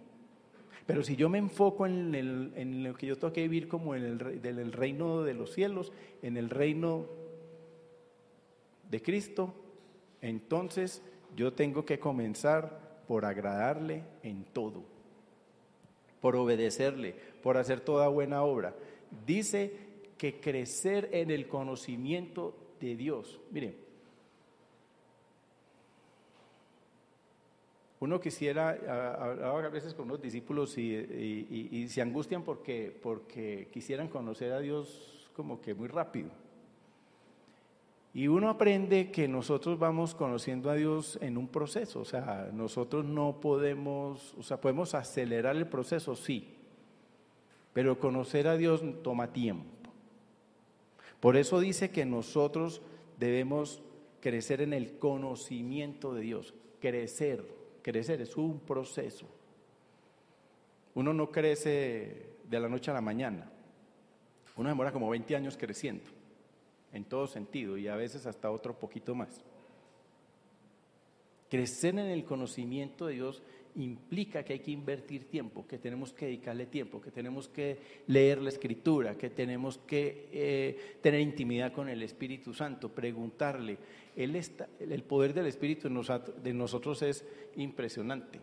[0.86, 3.94] Pero si yo me enfoco en, el, en lo que yo tengo que vivir como
[3.94, 5.92] en el, del reino de los cielos,
[6.22, 7.06] en el reino
[8.88, 9.52] de Cristo,
[10.20, 11.02] entonces
[11.34, 14.84] yo tengo que comenzar por agradarle en todo,
[16.20, 18.76] por obedecerle, por hacer toda buena obra.
[19.26, 19.72] Dice
[20.18, 23.40] que crecer en el conocimiento de Dios.
[23.50, 23.85] Miren,
[27.98, 34.60] Uno quisiera, a veces con los discípulos y, se angustian porque, porque quisieran conocer a
[34.60, 36.28] Dios como que muy rápido.
[38.12, 43.04] Y uno aprende que nosotros vamos conociendo a Dios en un proceso, o sea, nosotros
[43.04, 46.54] no podemos, o sea, podemos acelerar el proceso, sí,
[47.74, 49.66] pero conocer a Dios toma tiempo.
[51.20, 52.80] Por eso dice que nosotros
[53.18, 53.82] debemos
[54.20, 57.55] crecer en el conocimiento de Dios, crecer,
[57.86, 59.28] crecer es un proceso.
[60.94, 63.48] Uno no crece de la noche a la mañana.
[64.56, 66.10] Uno demora como 20 años creciendo,
[66.92, 69.40] en todo sentido, y a veces hasta otro poquito más.
[71.56, 73.42] Crecer en el conocimiento de Dios
[73.76, 78.42] implica que hay que invertir tiempo, que tenemos que dedicarle tiempo, que tenemos que leer
[78.42, 83.78] la escritura, que tenemos que eh, tener intimidad con el Espíritu Santo, preguntarle.
[84.14, 87.24] El poder del Espíritu de nosotros es
[87.56, 88.38] impresionante.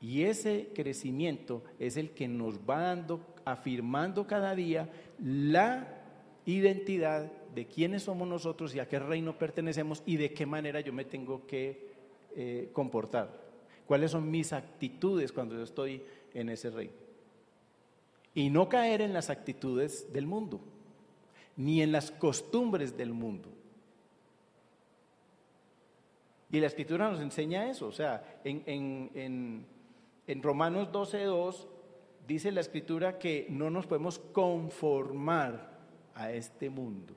[0.00, 4.90] Y ese crecimiento es el que nos va dando, afirmando cada día
[5.22, 6.02] la
[6.46, 10.92] identidad de quiénes somos nosotros y a qué reino pertenecemos y de qué manera yo
[10.92, 11.88] me tengo que
[12.36, 13.48] eh, comportar.
[13.84, 16.00] ¿Cuáles son mis actitudes cuando yo estoy
[16.34, 16.92] en ese reino?
[18.32, 20.60] Y no caer en las actitudes del mundo,
[21.56, 23.48] ni en las costumbres del mundo.
[26.52, 29.66] Y la escritura nos enseña eso, o sea, en, en, en,
[30.28, 31.66] en Romanos 12.2
[32.28, 35.76] dice la escritura que no nos podemos conformar
[36.14, 37.14] a este mundo.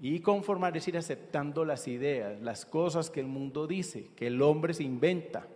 [0.00, 4.40] Y conformar es ir aceptando las ideas, las cosas que el mundo dice, que el
[4.40, 5.46] hombre se inventa.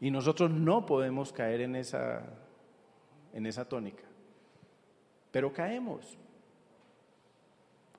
[0.00, 2.22] Y nosotros no podemos caer en esa,
[3.32, 4.04] en esa tónica.
[5.30, 6.18] Pero caemos.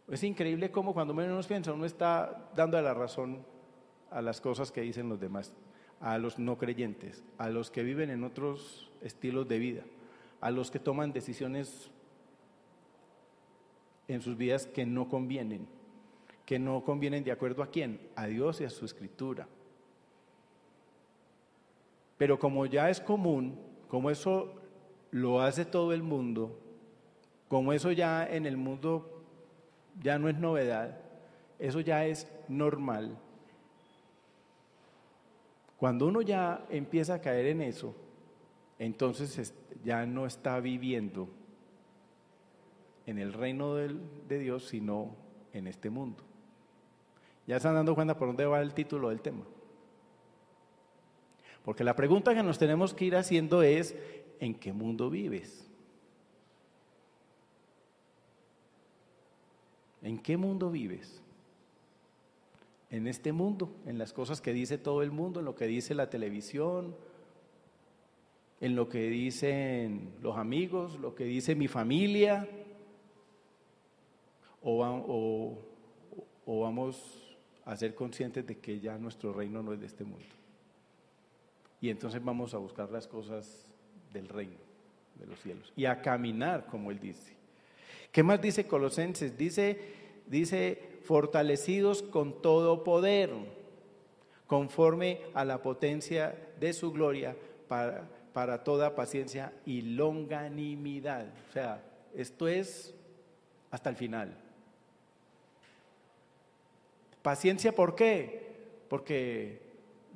[0.08, 3.46] Es increíble cómo cuando menos piensa uno está dando la razón
[4.12, 5.54] a las cosas que dicen los demás,
[6.02, 9.84] a los no creyentes, a los que viven en otros estilos de vida,
[10.42, 11.92] a los que toman decisiones
[14.10, 15.68] en sus vidas que no convienen,
[16.46, 19.48] que no convienen de acuerdo a quién, a Dios y a su escritura.
[22.18, 24.56] Pero como ya es común, como eso
[25.12, 26.60] lo hace todo el mundo,
[27.48, 29.24] como eso ya en el mundo
[30.02, 30.98] ya no es novedad,
[31.60, 33.16] eso ya es normal.
[35.78, 37.96] Cuando uno ya empieza a caer en eso,
[38.80, 41.30] entonces ya no está viviendo
[43.10, 45.16] en el reino de Dios, sino
[45.52, 46.24] en este mundo.
[47.48, 49.44] Ya están dando cuenta por dónde va el título del tema.
[51.66, 53.96] Porque la pregunta que nos tenemos que ir haciendo es,
[54.40, 55.68] ¿en qué mundo vives?
[60.04, 61.20] ¿En qué mundo vives?
[62.92, 65.96] En este mundo, en las cosas que dice todo el mundo, en lo que dice
[65.96, 66.96] la televisión,
[68.62, 72.48] en lo que dicen los amigos, lo que dice mi familia,
[74.64, 75.58] o,
[76.46, 80.26] vamos a ser conscientes de que ya nuestro reino no es de este mundo.
[81.82, 83.66] Y entonces vamos a buscar las cosas
[84.12, 84.58] del reino,
[85.16, 87.34] de los cielos, y a caminar como Él dice.
[88.12, 89.38] ¿Qué más dice Colosenses?
[89.38, 89.80] Dice,
[90.26, 93.32] dice, fortalecidos con todo poder,
[94.48, 97.36] conforme a la potencia de su gloria,
[97.68, 101.28] para, para toda paciencia y longanimidad.
[101.50, 101.84] O sea,
[102.16, 102.96] esto es
[103.72, 104.49] hasta el final.
[107.30, 108.42] Paciencia, ¿por qué?
[108.88, 109.62] Porque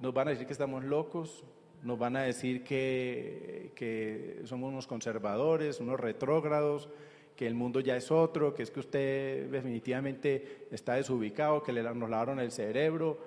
[0.01, 1.43] nos van a decir que estamos locos,
[1.83, 6.89] nos van a decir que, que somos unos conservadores, unos retrógrados,
[7.35, 11.83] que el mundo ya es otro, que es que usted definitivamente está desubicado, que le,
[11.83, 13.19] nos lavaron el cerebro.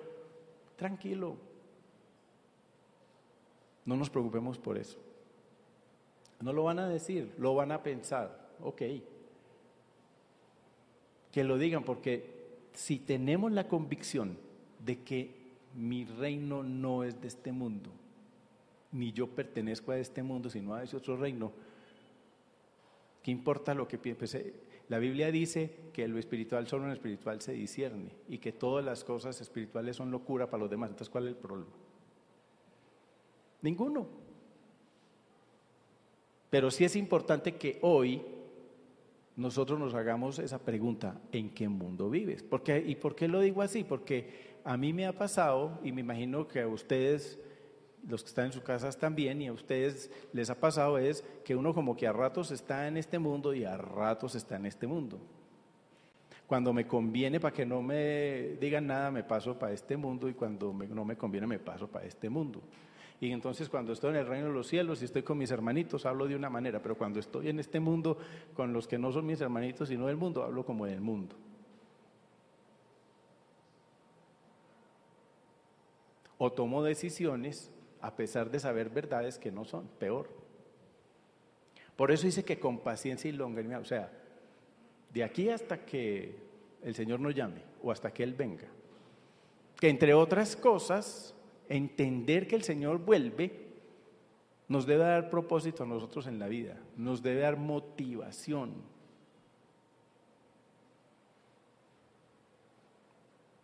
[0.75, 1.37] Tranquilo.
[3.85, 4.99] No nos preocupemos por eso.
[6.41, 8.49] No lo van a decir, lo van a pensar.
[8.61, 8.81] Ok.
[11.31, 12.35] Que lo digan porque
[12.77, 14.37] si tenemos la convicción
[14.85, 15.31] de que
[15.73, 17.89] mi reino no es de este mundo,
[18.91, 21.51] ni yo pertenezco a este mundo, sino a ese otro reino,
[23.23, 24.19] ¿qué importa lo que piense?
[24.19, 24.53] Pues, eh,
[24.89, 28.85] la Biblia dice que lo espiritual solo en lo espiritual se discierne y que todas
[28.85, 30.91] las cosas espirituales son locura para los demás.
[30.91, 31.71] Entonces, ¿cuál es el problema?
[33.63, 34.07] Ninguno.
[36.51, 38.21] Pero sí es importante que hoy
[39.37, 42.41] nosotros nos hagamos esa pregunta, ¿en qué mundo vives?
[42.41, 43.83] Porque, ¿Y por qué lo digo así?
[43.83, 47.39] Porque a mí me ha pasado, y me imagino que a ustedes,
[48.07, 51.55] los que están en sus casas también, y a ustedes les ha pasado, es que
[51.55, 54.87] uno como que a ratos está en este mundo y a ratos está en este
[54.87, 55.19] mundo.
[56.47, 60.33] Cuando me conviene para que no me digan nada, me paso para este mundo, y
[60.33, 62.63] cuando no me conviene, me paso para este mundo.
[63.19, 66.05] Y entonces cuando estoy en el reino de los cielos y estoy con mis hermanitos,
[66.05, 68.17] hablo de una manera, pero cuando estoy en este mundo
[68.53, 71.35] con los que no son mis hermanitos, sino del mundo, hablo como del mundo.
[76.37, 80.29] O tomo decisiones a pesar de saber verdades que no son, peor.
[81.95, 84.11] Por eso dice que con paciencia y longanimidad, o sea,
[85.11, 86.35] de aquí hasta que
[86.83, 88.67] el Señor nos llame o hasta que Él venga,
[89.79, 91.33] que entre otras cosas
[91.69, 93.67] entender que el Señor vuelve,
[94.67, 98.73] nos debe dar propósito a nosotros en la vida, nos debe dar motivación.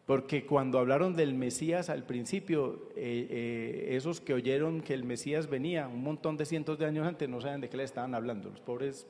[0.06, 5.50] Porque cuando hablaron del Mesías al principio, eh, eh, esos que oyeron que el Mesías
[5.50, 8.50] venía un montón de cientos de años antes no saben de qué le estaban hablando,
[8.50, 9.08] los pobres.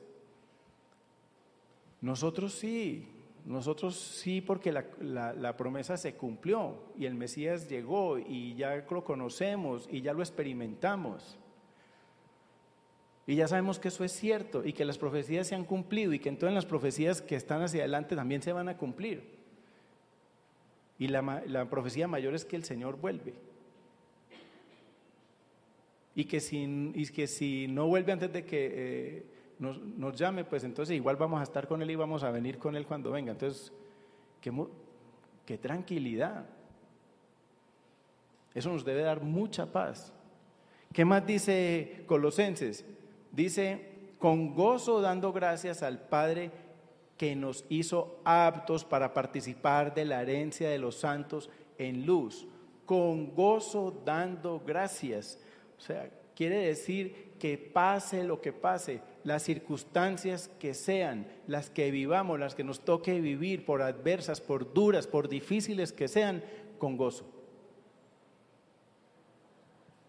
[2.00, 3.08] Nosotros sí,
[3.44, 9.86] nosotros sí, porque la, promesa se cumplió y el Mesías llegó y ya lo conocemos
[9.90, 11.38] y ya lo experimentamos.
[13.26, 16.18] Y ya sabemos que eso es cierto y que las profecías se han cumplido y
[16.18, 19.34] que entonces las profecías que están hacia adelante también se van a cumplir.
[20.98, 23.34] Y la, profecía mayor es que el Señor vuelve.
[26.14, 30.64] Y que si, y que si no vuelve antes de que eh, nos, llame, pues
[30.64, 33.32] entonces igual vamos a estar con Él y vamos a venir con Él cuando venga.
[33.32, 33.72] Entonces,
[34.40, 34.52] qué,
[35.46, 36.46] qué tranquilidad.
[38.54, 40.12] Eso nos debe dar mucha paz.
[40.92, 42.84] ¿Qué más dice Colosenses?
[43.32, 46.50] Dice, con gozo dando gracias al Padre
[47.16, 52.46] que nos hizo aptos para participar de la herencia de los santos en luz.
[52.86, 55.38] Con gozo dando gracias.
[55.78, 61.90] O sea, quiere decir que pase lo que pase, las circunstancias que sean, las que
[61.90, 66.42] vivamos, las que nos toque vivir, por adversas, por duras, por difíciles que sean,
[66.78, 67.26] con gozo.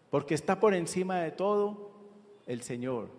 [0.08, 1.90] Porque está por encima de todo
[2.46, 3.10] el Señor,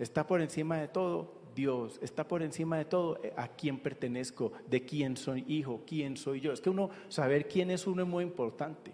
[0.00, 4.50] está por encima de todo Dios, está por encima de todo eh, a quién pertenezco,
[4.66, 6.52] de quién soy hijo, quién soy yo.
[6.52, 8.92] Es que uno, saber quién es uno es muy importante.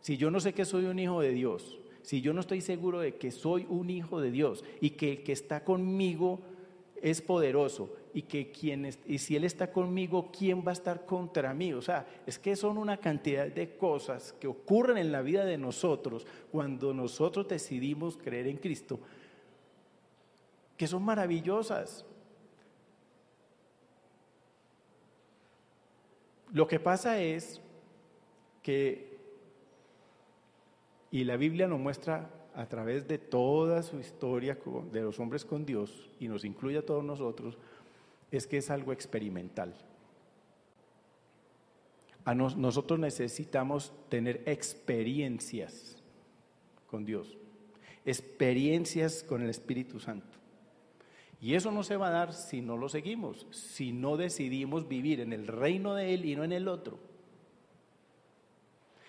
[0.00, 3.00] Si yo no sé que soy un hijo de Dios, si yo no estoy seguro
[3.00, 6.38] de que soy un hijo de Dios y que el que está conmigo
[7.00, 8.52] es poderoso y que
[9.06, 11.72] y si él está conmigo, ¿quién va a estar contra mí?
[11.72, 15.56] O sea, es que son una cantidad de cosas que ocurren en la vida de
[15.56, 19.00] nosotros cuando nosotros decidimos creer en Cristo,
[20.76, 22.04] que son maravillosas.
[26.52, 27.62] Lo que pasa es
[28.62, 29.13] que
[31.14, 34.58] y la Biblia nos muestra a través de toda su historia
[34.90, 37.56] de los hombres con Dios, y nos incluye a todos nosotros,
[38.32, 39.72] es que es algo experimental.
[42.24, 46.02] A nosotros necesitamos tener experiencias
[46.88, 47.38] con Dios,
[48.04, 50.36] experiencias con el Espíritu Santo.
[51.40, 55.20] Y eso no se va a dar si no lo seguimos, si no decidimos vivir
[55.20, 57.13] en el reino de Él y no en el otro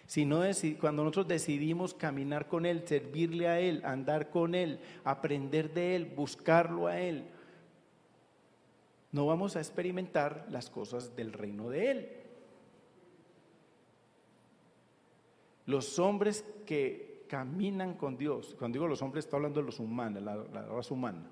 [0.07, 0.41] sino
[0.79, 6.05] cuando nosotros decidimos caminar con Él, servirle a Él, andar con Él, aprender de Él,
[6.05, 7.25] buscarlo a Él,
[9.11, 12.09] no vamos a experimentar las cosas del reino de Él.
[15.67, 20.21] Los hombres que caminan con Dios, cuando digo los hombres, estoy hablando de los humanos,
[20.21, 21.31] la, raza humana.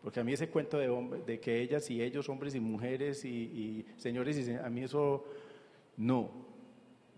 [0.00, 0.88] Porque a mí ese cuento de,
[1.26, 5.24] de, que ellas y ellos, hombres y mujeres y, y señores, a mí eso
[5.96, 6.49] no.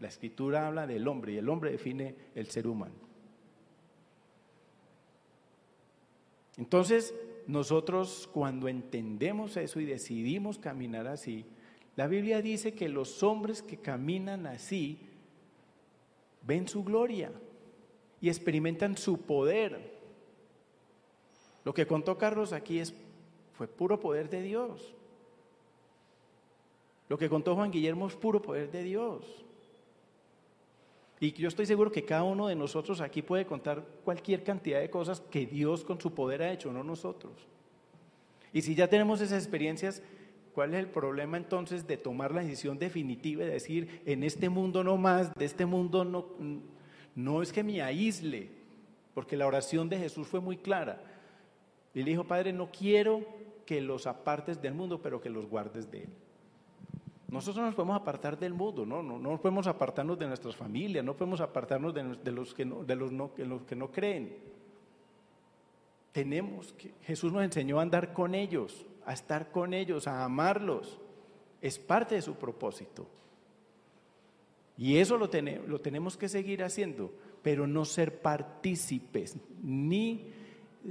[0.02, 2.96] La escritura habla del hombre y el hombre define el ser humano.
[6.56, 7.14] Entonces,
[7.46, 11.44] nosotros cuando entendemos eso y decidimos caminar así,
[11.94, 14.98] la Biblia dice que los hombres que caminan así
[16.44, 17.30] ven su gloria
[18.20, 20.00] y experimentan su poder.
[21.64, 22.92] Lo que contó Carlos aquí es,
[23.52, 24.96] fue puro poder de Dios.
[27.08, 29.44] Lo que contó Juan Guillermo es puro poder de Dios.
[31.22, 34.90] Y yo estoy seguro que cada uno de nosotros aquí puede contar cualquier cantidad de
[34.90, 37.46] cosas que Dios con su poder ha hecho, no nosotros.
[38.52, 40.02] Y si ya tenemos esas experiencias,
[40.52, 44.82] ¿cuál es el problema entonces de tomar la decisión definitiva y decir, en este mundo
[44.82, 46.26] no más, de este mundo no,
[47.14, 48.50] no es que me aísle,
[49.14, 51.04] porque la oración de Jesús fue muy clara.
[51.94, 53.24] Y le dijo, Padre, no quiero
[53.64, 56.08] que los apartes del mundo, pero que los guardes de él.
[57.32, 61.02] Nosotros no nos podemos apartar del mundo, no, no, no podemos apartarnos de nuestras familias,
[61.02, 64.36] no podemos apartarnos de, los, que no, creen.
[66.12, 71.00] Tenemos que, Jesús nos enseñó a andar con ellos, a estar con ellos, a amarlos.
[71.62, 73.06] Es parte de su propósito.
[74.76, 80.30] Y eso lo, tenemos que seguir haciendo, pero no ser partícipes, ni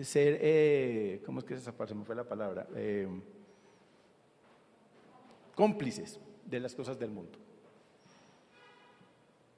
[0.01, 1.59] ser, eh, ¿cómo es que?
[1.59, 2.67] Se me fue la palabra.
[2.73, 3.07] Eh,
[5.53, 6.19] cómplices
[6.51, 7.39] de las cosas del mundo.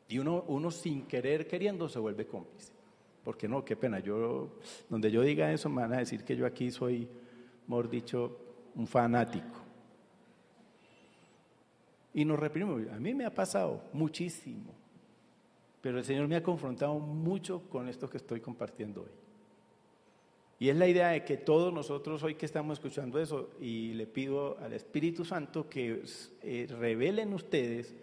[0.07, 2.71] Y uno, uno sin querer, queriendo, se vuelve cómplice.
[3.23, 6.45] Porque no, qué pena, yo, donde yo diga eso, me van a decir que yo
[6.45, 7.07] aquí soy,
[7.67, 8.37] mejor dicho,
[8.75, 9.59] un fanático.
[12.13, 12.83] Y nos reprimimos.
[12.91, 14.71] A mí me ha pasado muchísimo.
[15.81, 19.11] Pero el Señor me ha confrontado mucho con esto que estoy compartiendo hoy.
[20.59, 24.07] Y es la idea de que todos nosotros hoy que estamos escuchando eso, y le
[24.07, 26.03] pido al Espíritu Santo que
[26.41, 27.95] eh, revelen ustedes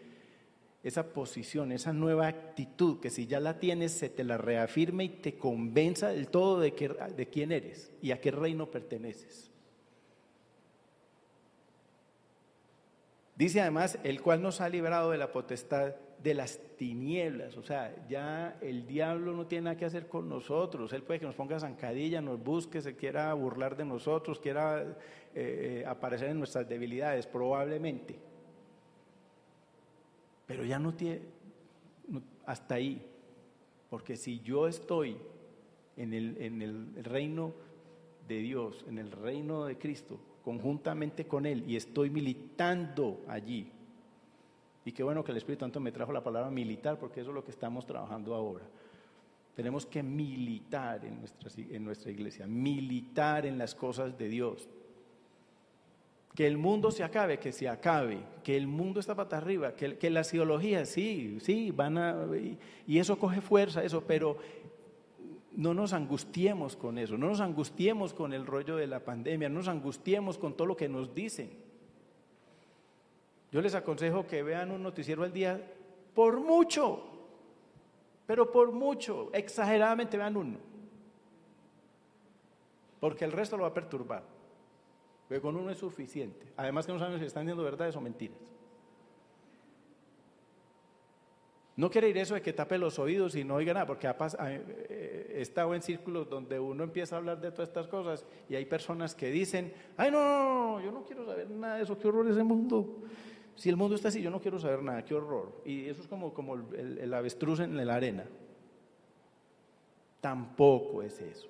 [0.83, 5.09] esa posición, esa nueva actitud, que si ya la tienes, se te la reafirme y
[5.09, 9.51] te convenza del todo de, que, de quién eres y a qué reino perteneces.
[13.37, 17.95] Dice además, el cual nos ha librado de la potestad de las tinieblas, o sea,
[18.09, 21.59] ya el diablo no tiene nada que hacer con nosotros, él puede que nos ponga
[21.59, 24.95] zancadilla, nos busque, se quiera burlar de nosotros, quiera eh,
[25.35, 28.19] eh, aparecer en nuestras debilidades, probablemente,
[30.47, 31.23] pero ya no tiene,
[32.45, 33.07] hasta ahí,
[33.89, 35.17] porque si yo estoy
[35.97, 37.55] en el, en el reino
[38.29, 43.71] de Dios, en el reino de Cristo, conjuntamente con Él, y estoy militando allí,
[44.85, 47.35] y qué bueno que el Espíritu Santo me trajo la palabra militar, porque eso es
[47.35, 48.65] lo que estamos trabajando ahora.
[49.55, 54.69] Tenemos que militar en nuestra, en nuestra iglesia, militar en las cosas de Dios.
[56.35, 59.99] Que el mundo se acabe, que se acabe, que el mundo está para arriba, que,
[59.99, 62.27] que las ideologías, sí, sí, van a...
[62.37, 62.57] Y,
[62.87, 64.39] y eso coge fuerza, eso, pero
[65.53, 69.57] no nos angustiemos con eso, no nos angustiemos con el rollo de la pandemia, no
[69.57, 71.51] nos angustiemos con todo lo que nos dicen.
[73.53, 75.61] Yo les aconsejo que vean un noticiero al día
[76.15, 77.03] por mucho,
[78.27, 80.59] pero por mucho, exageradamente vean uno.
[83.01, 84.23] Porque el resto lo va a perturbar.
[85.29, 86.53] Pero con uno es suficiente.
[86.57, 88.39] Además que no saben si están diciendo verdades o mentiras.
[91.77, 95.33] No quiere ir eso de que tape los oídos y no oiga nada, porque eh,
[95.37, 98.67] he estado en círculos donde uno empieza a hablar de todas estas cosas y hay
[98.67, 102.09] personas que dicen, ay no, no, no yo no quiero saber nada de eso, qué
[102.09, 102.99] horror ese mundo.
[103.57, 105.61] Si el mundo está así, yo no quiero saber nada, qué horror.
[105.65, 108.25] Y eso es como, como el, avestruz en la arena.
[110.21, 111.49] Tampoco es eso.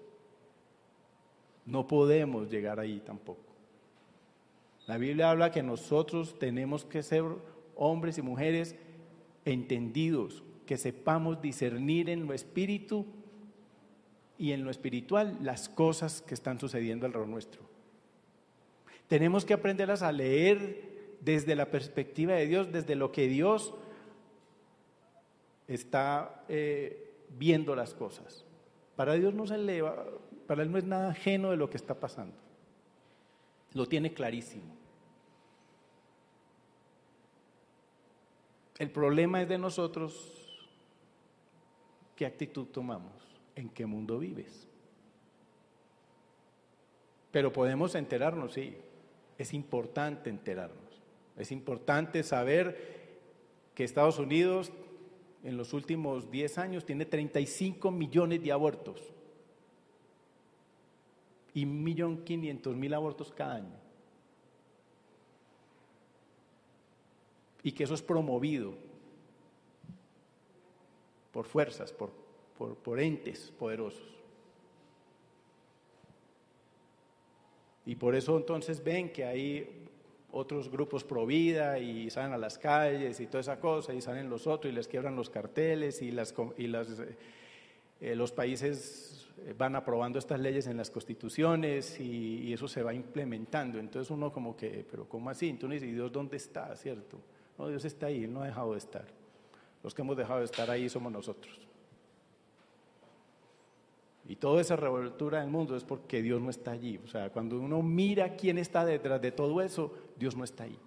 [1.66, 3.50] No podemos llegar ahí tampoco.
[4.86, 7.24] La Biblia habla que nosotros tenemos que ser
[7.76, 8.74] hombres y mujeres
[9.44, 13.06] entendidos, que sepamos discernir en lo espíritu
[14.36, 17.62] y en lo espiritual las cosas que están sucediendo alrededor nuestro.
[19.06, 20.89] Tenemos que aprenderlas a leer
[21.20, 23.74] desde la perspectiva de Dios, desde lo que Dios
[25.68, 28.44] está eh, viendo las cosas.
[28.96, 30.04] Para Dios no se eleva,
[30.46, 32.36] para Él no es nada ajeno de lo que está pasando.
[33.74, 34.80] Lo tiene clarísimo.
[38.78, 40.58] El problema es de nosotros
[42.16, 43.12] qué actitud tomamos,
[43.54, 44.66] en qué mundo vives.
[47.30, 48.76] Pero podemos enterarnos, sí,
[49.38, 50.89] es importante enterarnos.
[51.36, 53.00] Es importante saber
[53.74, 54.72] que Estados Unidos
[55.42, 59.00] en los últimos 10 años tiene 35 millones de abortos
[61.54, 63.76] y 1.500.000 abortos cada año.
[67.62, 68.74] Y que eso es promovido
[71.32, 72.10] por fuerzas, por,
[72.76, 74.08] por, entes poderosos.
[77.86, 79.88] Y por eso entonces ven que hay
[80.32, 84.30] otros grupos pro vida y salen a las calles y toda esa cosa y salen
[84.30, 87.16] los otros y les quiebran los carteles y, las, y las, eh,
[88.00, 89.10] eh, los países
[89.56, 93.78] van aprobando estas leyes en las constituciones y, eso se va implementando.
[93.78, 95.48] Entonces uno como que, pero ¿cómo así?
[95.48, 96.74] Entonces, ¿y Dios dónde está?
[96.76, 97.18] ¿Cierto?
[97.56, 99.06] No, Dios está ahí, Él no ha dejado de estar.
[99.82, 101.58] Los que hemos dejado de estar ahí somos nosotros.
[104.30, 107.00] Y toda esa revoltura del mundo es porque Dios no está allí.
[107.04, 110.78] O sea, cuando uno mira quién está detrás de todo eso, Dios no está ahí.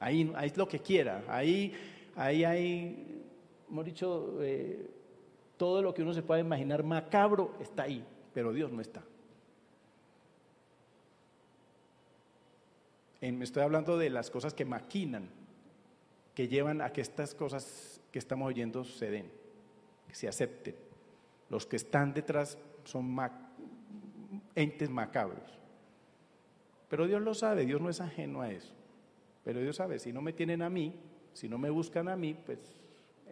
[0.00, 1.22] Ahí, ahí es lo que quiera.
[1.28, 1.72] Ahí,
[2.16, 3.22] ahí hay,
[3.70, 4.90] hemos dicho, eh,
[5.56, 9.04] todo lo que uno se puede imaginar macabro está ahí, pero Dios no está.
[13.20, 15.28] me estoy hablando de las cosas que maquinan,
[16.34, 19.30] que llevan a que estas cosas que estamos oyendo se den,
[20.08, 20.85] que se acepten.
[21.48, 23.16] Los que están detrás son
[24.54, 25.58] entes macabros.
[26.88, 28.72] Pero Dios lo sabe, Dios no es ajeno a eso.
[29.44, 30.94] Pero Dios sabe, si no me tienen a mí,
[31.32, 32.58] si no me buscan a mí, pues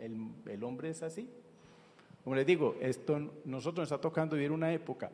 [0.00, 1.28] el, hombre es así.
[2.22, 5.10] Como les digo, esto nosotros nos está tocando vivir una época,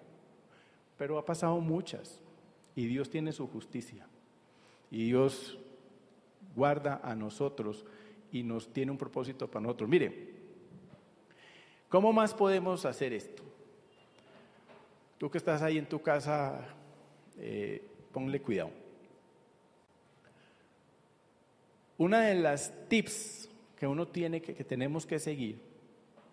[0.96, 2.20] pero ha pasado muchas
[2.74, 4.06] y Dios tiene su justicia.
[4.90, 5.58] Y Dios
[6.54, 7.84] guarda a nosotros
[8.32, 9.88] y nos tiene un propósito para nosotros.
[9.88, 10.39] Mire,
[11.90, 13.42] ¿cómo más podemos hacer esto?
[15.18, 16.66] Tú que estás ahí en tu casa,
[17.36, 18.70] eh, ponle cuidado.
[21.98, 25.60] Una de las tips que uno tiene que, que tenemos que seguir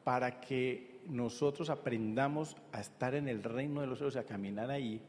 [0.05, 5.01] para que nosotros aprendamos a estar en el reino de los cielos, a caminar ahí,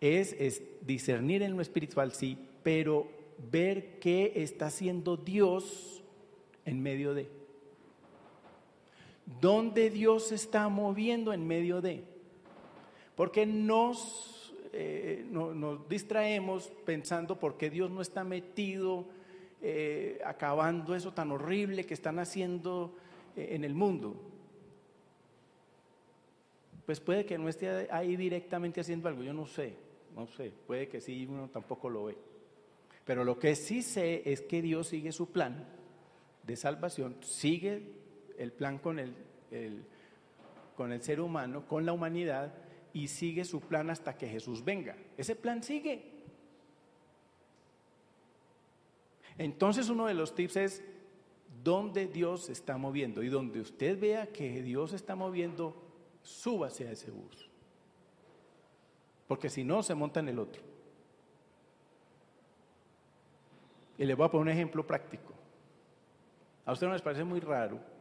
[0.00, 3.08] es, es, discernir en lo espiritual, sí, pero
[3.50, 6.02] ver qué está haciendo Dios
[6.64, 7.28] en medio de.
[9.26, 12.04] ¿Dónde Dios está moviendo en medio de?
[13.14, 19.06] Porque nos, eh, nos distraemos pensando por qué Dios no está metido
[19.62, 22.94] eh, acabando eso tan horrible que están haciendo
[23.34, 24.14] eh, en el mundo.
[26.84, 29.74] Pues puede que no esté ahí directamente haciendo algo, yo no sé,
[30.14, 32.18] no sé, puede que sí, uno tampoco lo ve.
[33.06, 35.66] Pero lo que sí sé es que Dios sigue su plan
[36.42, 38.03] de salvación, sigue
[38.38, 39.14] el plan con el,
[40.76, 42.54] con el ser humano, con la humanidad,
[42.92, 44.96] y sigue su plan hasta que Jesús venga.
[45.16, 46.12] Ese plan sigue.
[49.36, 50.84] Entonces uno de los tips es
[51.62, 55.76] dónde Dios está moviendo y donde usted vea que Dios está moviendo,
[56.22, 57.50] súbase a ese bus.
[59.26, 60.62] Porque si no, se monta en el otro.
[63.98, 65.32] Y le voy a poner un ejemplo práctico.
[66.64, 67.93] ¿A usted no les parece muy raro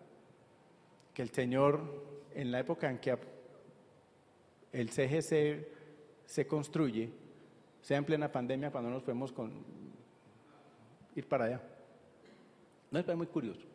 [1.14, 1.82] que el Señor,
[2.34, 3.18] en la época en que
[4.72, 5.68] el CGC
[6.26, 7.10] se construye,
[7.82, 9.52] sea en plena pandemia cuando nos podemos con,
[11.16, 11.62] ir para allá?
[12.90, 13.66] No es muy curioso.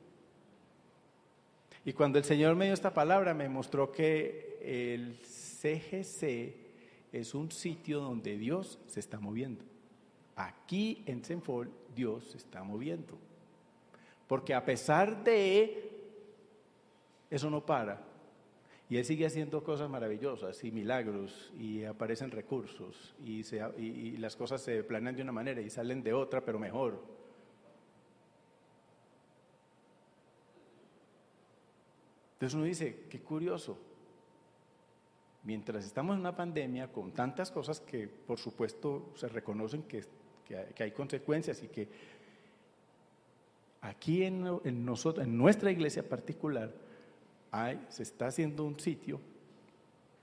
[1.84, 6.54] Y cuando el Señor me dio esta palabra, me mostró que el CGC
[7.12, 9.64] es un sitio donde Dios se está moviendo.
[10.36, 13.18] Aquí en Senfol Dios se está moviendo.
[14.26, 15.87] Porque a pesar de
[17.30, 18.04] eso no para.
[18.90, 24.82] Y Él sigue haciendo cosas maravillosas y milagros y aparecen recursos y, las cosas se
[24.82, 27.02] planean de una manera y salen de otra, pero mejor.
[32.34, 33.78] Entonces uno dice, qué curioso.
[35.44, 40.04] Mientras estamos en una pandemia con tantas cosas que por supuesto se reconocen que
[40.48, 41.88] que hay, consecuencias y que
[43.82, 44.42] aquí en,
[44.84, 46.72] nosotros, en nuestra iglesia particular,
[47.50, 49.20] hay, se está haciendo un sitio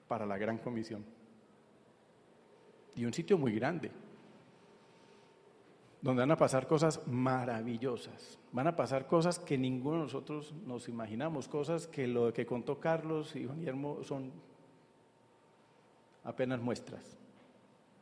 [0.08, 1.04] para la gran comisión.
[2.96, 3.92] Y un sitio muy grande,
[6.02, 8.38] donde van a pasar cosas maravillosas.
[8.52, 12.80] Van a pasar cosas que ninguno de nosotros nos imaginamos, cosas que lo que contó
[12.80, 14.32] Carlos y Juan Guillermo son
[16.24, 17.18] apenas muestras.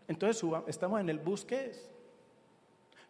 [0.08, 1.93] Entonces estamos en el bus es.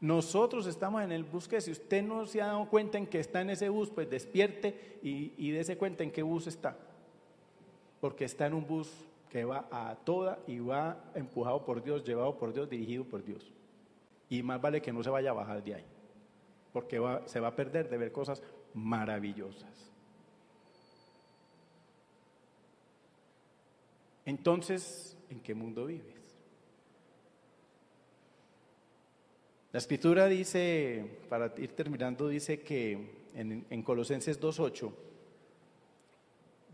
[0.03, 3.21] Nosotros estamos en el bus que si usted no se ha dado cuenta en que
[3.21, 6.75] está en ese bus, pues despierte y, y dése cuenta en qué bus está.
[8.01, 8.91] Porque está en un bus
[9.29, 13.49] que va a toda y va empujado por Dios, llevado por Dios, dirigido por Dios.
[14.27, 15.85] Y más vale que no se vaya a bajar de ahí,
[16.73, 18.43] porque se va a perder de ver cosas
[18.73, 19.89] maravillosas.
[24.25, 26.12] Entonces, ¿en qué mundo vives?
[29.73, 34.91] La escritura dice, para ir terminando, dice que en, Colosenses 2.8,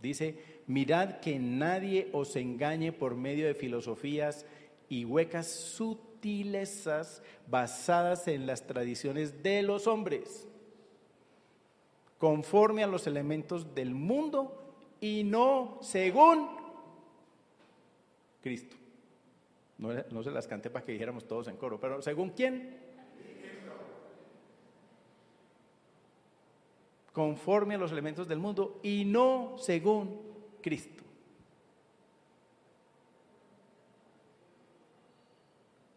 [0.01, 0.35] dice,
[0.67, 4.45] mirad que nadie os engañe por medio de filosofías
[4.89, 10.45] y huecas sutilezas basadas en las tradiciones de los hombres,
[12.17, 16.49] conforme a los elementos del mundo y no según
[18.41, 18.75] Cristo.
[19.77, 22.88] No, se las cante para que dijéramos todos en coro, pero ¿según quién?
[27.13, 30.21] conforme a los elementos del mundo y no según
[30.61, 31.03] Cristo.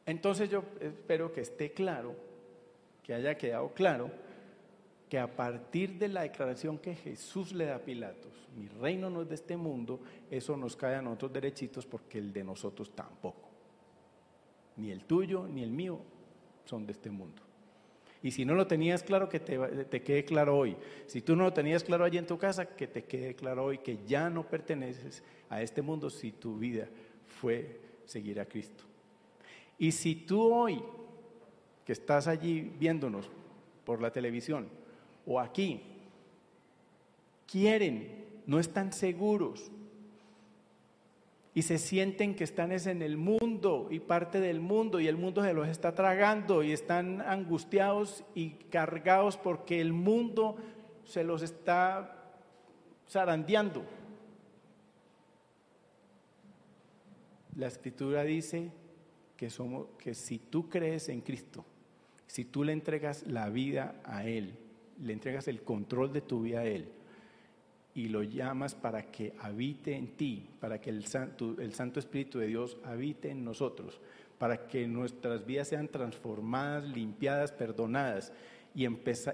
[0.06, 2.14] Entonces yo espero que esté claro,
[3.02, 4.10] que haya quedado claro,
[5.08, 9.22] que a partir de la declaración que Jesús le da a Pilatos, mi reino no
[9.22, 10.00] es de este mundo,
[10.30, 13.48] eso nos cae a nosotros derechitos porque el de nosotros tampoco.
[14.76, 16.00] Ni el tuyo ni el mío
[16.64, 17.42] son de este mundo.
[18.22, 20.76] Y si no lo tenías claro, que te, quede claro hoy.
[21.06, 23.78] Si tú no lo tenías claro allí en tu casa, que te quede claro hoy
[23.78, 26.88] que ya no perteneces a este mundo si tu vida
[27.40, 28.84] fue seguir a Cristo.
[29.76, 30.82] Y si tú hoy,
[31.84, 33.28] que estás allí viéndonos
[33.84, 34.68] por la televisión
[35.26, 35.82] o aquí,
[37.50, 39.70] quieren, no están seguros
[41.54, 45.42] y se sienten que están en el mundo y parte del mundo y el mundo
[45.42, 50.56] se los está tragando y están angustiados y cargados porque el mundo
[51.04, 52.32] se los está
[53.08, 53.84] zarandeando.
[57.56, 58.70] La escritura dice
[59.36, 61.66] que somos que si tú crees en Cristo,
[62.26, 64.58] si tú le entregas la vida a él,
[65.02, 66.88] le entregas el control de tu vida a él,
[67.94, 71.56] y lo llamas para que habite en ti, para que el Santo,
[71.96, 74.00] Espíritu de Dios habite en nosotros,
[74.38, 78.32] para que nuestras vidas sean transformadas, limpiadas, perdonadas
[78.74, 78.86] y,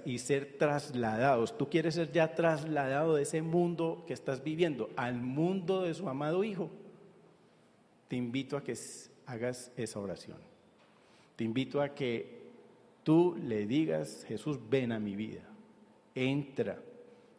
[0.05, 1.57] y ser trasladados.
[1.57, 6.09] Tú quieres ser ya trasladado de ese mundo que estás viviendo al mundo de su
[6.09, 6.69] amado Hijo.
[8.09, 8.75] Te invito a que
[9.25, 10.37] hagas esa oración.
[11.37, 12.39] Te invito a que
[13.03, 15.43] tú le digas, Jesús, ven a mi vida,
[16.13, 16.77] entra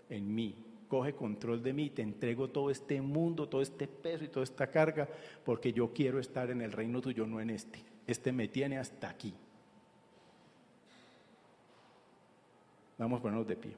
[0.09, 0.55] en mí,
[0.91, 4.67] coge control de mí, te entrego todo este mundo, todo este peso y toda esta
[4.67, 5.09] carga,
[5.45, 7.79] porque yo quiero estar en el reino tuyo, no en este.
[8.09, 9.33] Este me tiene hasta aquí.
[12.99, 13.73] Vamos a ponernos de pie.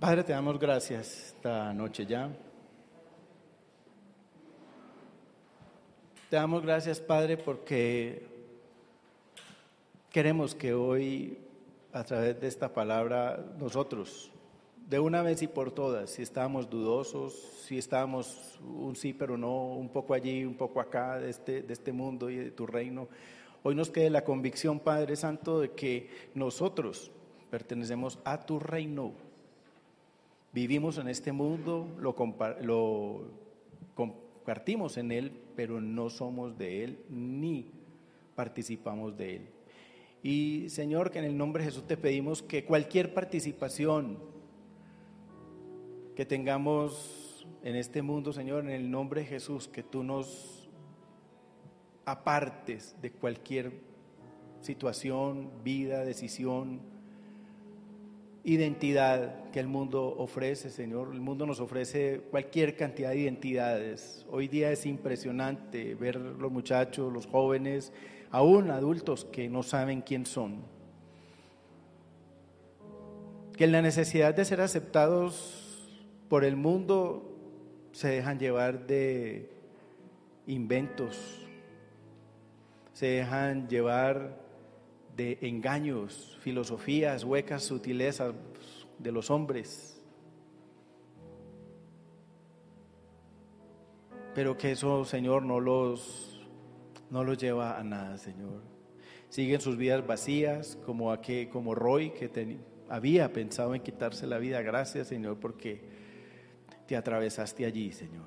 [0.00, 2.30] Padre, te damos gracias esta noche ya.
[6.28, 8.26] Te damos gracias, Padre, porque
[10.10, 11.38] queremos que hoy,
[11.92, 14.32] a través de esta palabra, nosotros,
[14.88, 17.32] de una vez y por todas, si estábamos dudosos,
[17.64, 21.72] si estábamos un sí pero no, un poco allí, un poco acá de este, de
[21.72, 23.06] este mundo y de tu reino,
[23.62, 27.12] hoy nos quede la convicción, Padre Santo, de que nosotros
[27.50, 29.12] pertenecemos a tu reino.
[30.52, 32.16] Vivimos en este mundo, lo,
[32.62, 33.20] lo
[34.46, 37.72] partimos en Él, pero no somos de Él ni
[38.34, 39.48] participamos de Él.
[40.22, 44.18] Y Señor, que en el nombre de Jesús te pedimos que cualquier participación
[46.14, 50.70] que tengamos en este mundo, Señor, en el nombre de Jesús, que tú nos
[52.04, 53.72] apartes de cualquier
[54.60, 56.80] situación, vida, decisión,
[58.46, 61.12] identidad que el mundo ofrece, Señor.
[61.12, 64.24] El mundo nos ofrece cualquier cantidad de identidades.
[64.30, 67.92] Hoy día es impresionante ver los muchachos, los jóvenes,
[68.30, 70.62] aún adultos que no saben quién son.
[73.56, 77.36] Que en la necesidad de ser aceptados por el mundo
[77.90, 79.50] se dejan llevar de
[80.46, 81.40] inventos,
[82.92, 84.45] se dejan llevar
[85.16, 88.34] de engaños, filosofías, huecas, sutilezas
[88.98, 90.00] de los hombres.
[94.34, 96.46] Pero que eso, Señor, no los,
[97.10, 98.60] no los lleva a nada, Señor.
[99.30, 102.58] Siguen sus vidas vacías, como, aquel, como Roy, que
[102.90, 104.60] había pensado en quitarse la vida.
[104.60, 105.80] Gracias, Señor, porque
[106.86, 108.26] te atravesaste allí, Señor.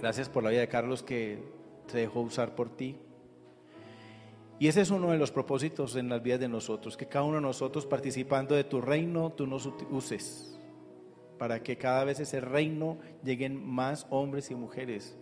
[0.00, 1.38] Gracias por la vida de Carlos que
[1.86, 2.98] se dejó usar por ti.
[4.58, 7.36] Y ese es uno de los propósitos en las vidas de nosotros, que cada uno
[7.36, 10.58] de nosotros participando de tu reino, tú nos uses,
[11.38, 15.16] para que cada vez ese reino lleguen más hombres y mujeres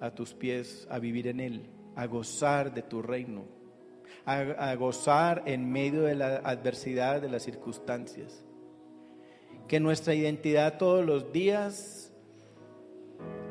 [0.00, 3.44] a tus pies, a vivir en él, a gozar de tu reino,
[4.24, 8.42] a, gozar en medio de la adversidad, de las circunstancias.
[9.68, 12.12] Que nuestra identidad todos los días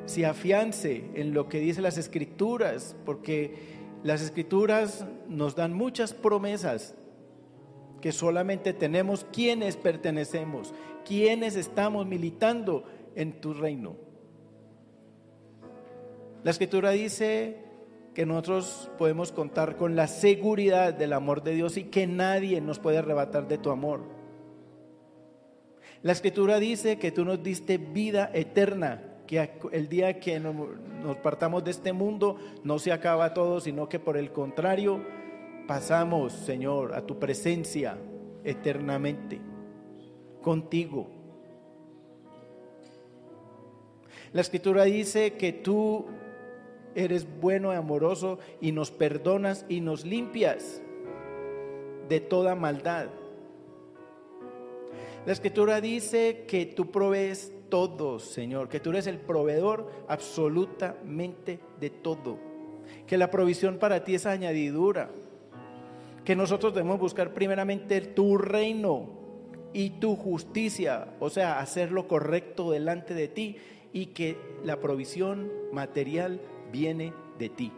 [0.05, 3.72] se afiance en lo que dice las escrituras, porque
[4.03, 6.95] las escrituras nos dan muchas promesas
[8.01, 10.73] que solamente tenemos quienes pertenecemos,
[11.05, 12.83] quienes estamos militando
[13.15, 13.95] en tu reino.
[16.43, 17.59] La escritura dice
[18.13, 22.79] que nosotros podemos contar con la seguridad del amor de Dios y que nadie nos
[22.79, 24.01] puede arrebatar de tu amor.
[26.01, 31.63] La escritura dice que tú nos diste vida eterna que el día que nos partamos
[31.63, 35.01] de este mundo no se acaba todo, sino que por el contrario
[35.67, 37.97] pasamos, Señor, a tu presencia
[38.43, 39.39] eternamente,
[40.41, 41.07] contigo.
[44.33, 46.05] La escritura dice que tú
[46.95, 50.81] eres bueno y amoroso y nos perdonas y nos limpias
[52.09, 53.07] de toda maldad.
[55.25, 61.89] La escritura dice que tú provees todo, Señor, que tú eres el proveedor absolutamente de
[61.89, 62.37] todo,
[63.07, 65.09] que la provisión para ti es añadidura,
[66.23, 69.09] que nosotros debemos buscar primeramente tu reino
[69.73, 73.57] y tu justicia, o sea, hacer lo correcto delante de ti
[73.91, 77.71] y que la provisión material viene de ti.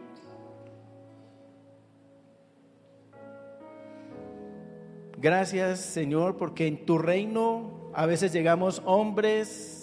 [5.16, 9.75] Gracias Señor porque en tu reino a veces llegamos hombres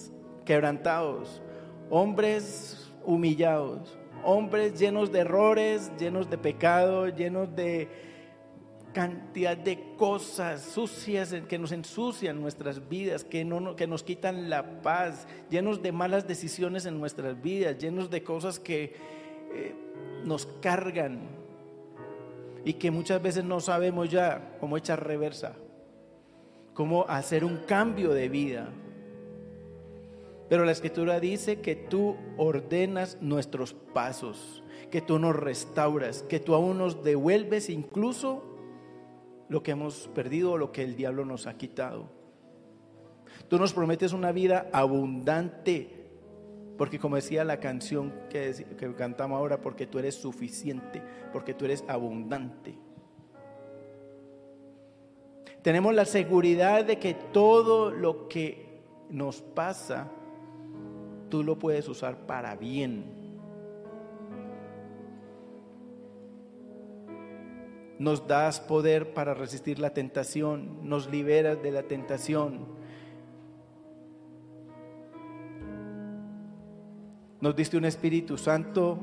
[0.46, 1.42] quebrantados,
[1.90, 7.90] hombres humillados, hombres llenos de errores, llenos de pecado, llenos de
[8.94, 14.82] cantidad de cosas sucias que nos ensucian nuestras vidas, que, no, que nos quitan la
[14.82, 18.96] paz, llenos de malas decisiones en nuestras vidas, llenos de cosas que
[19.54, 19.76] eh,
[20.24, 21.22] nos cargan
[22.64, 25.54] y que muchas veces no sabemos ya cómo echar reversa,
[26.74, 28.70] cómo hacer un cambio de vida.
[30.54, 36.54] Pero la escritura dice que tú ordenas nuestros pasos, que tú nos restauras, que tú
[36.54, 38.44] aún nos devuelves incluso
[39.50, 42.08] lo que hemos perdido o lo que el diablo nos ha quitado.
[43.48, 46.06] Tú nos prometes una vida abundante,
[46.78, 51.02] porque como decía la canción que, que cantamos ahora, porque tú eres suficiente,
[51.32, 52.78] porque tú eres abundante.
[55.64, 60.12] Tenemos la seguridad de que todo lo que nos pasa,
[61.34, 63.24] tú lo puedes usar para bien
[67.98, 72.68] nos das poder para resistir la tentación, nos liberas de la tentación.
[77.42, 79.00] Nos diste un Espíritu Santo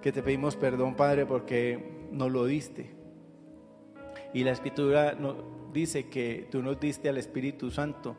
[0.00, 2.94] que te pedimos perdón, Padre, porque nos lo diste.
[4.32, 5.36] Y la Escritura nos
[5.74, 8.16] dice que tú nos diste al Espíritu Santo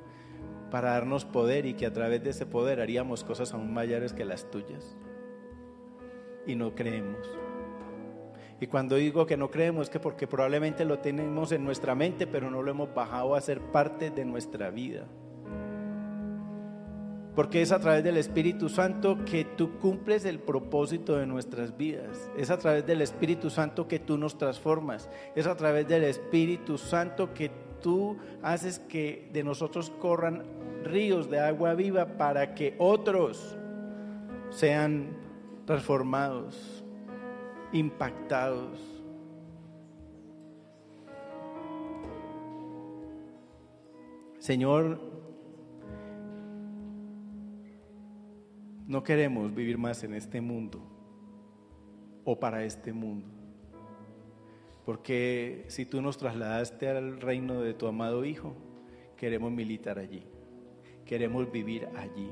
[0.71, 4.25] para darnos poder y que a través de ese poder haríamos cosas aún mayores que
[4.25, 4.97] las tuyas.
[6.45, 7.27] Y no creemos.
[8.59, 12.25] Y cuando digo que no creemos es que porque probablemente lo tenemos en nuestra mente,
[12.25, 15.07] pero no lo hemos bajado a ser parte de nuestra vida.
[17.35, 22.31] Porque es a través del Espíritu Santo que tú cumples el propósito de nuestras vidas.
[22.37, 25.09] Es a través del Espíritu Santo que tú nos transformas.
[25.35, 27.51] Es a través del Espíritu Santo que
[27.85, 30.43] tú haces que de nosotros corran
[30.83, 33.55] ríos de agua viva para que otros
[34.49, 35.09] sean
[35.67, 36.83] transformados
[37.71, 38.79] impactados.
[44.39, 44.99] Señor,
[48.87, 50.81] no queremos vivir más en este mundo
[52.23, 53.34] o para este mundo.
[54.85, 58.53] Porque si tú nos trasladaste al reino de tu amado Hijo,
[59.17, 60.23] queremos militar allí,
[61.05, 62.31] queremos vivir allí.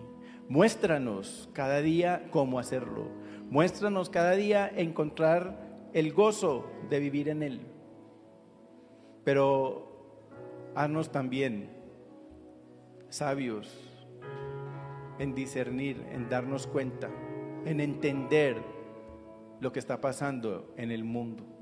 [0.50, 3.08] Muéstranos cada día cómo hacerlo.
[3.50, 7.62] Muéstranos cada día encontrar el gozo de vivir en Él.
[9.24, 11.70] Pero haznos también
[13.10, 13.90] sabios
[15.18, 17.10] en discernir, en darnos cuenta,
[17.66, 18.58] en entender
[19.60, 21.53] lo que está pasando en el mundo.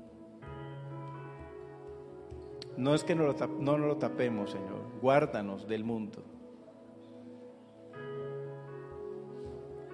[2.76, 4.80] No es que no lo, no lo tapemos, Señor.
[5.00, 6.22] Guárdanos del mundo.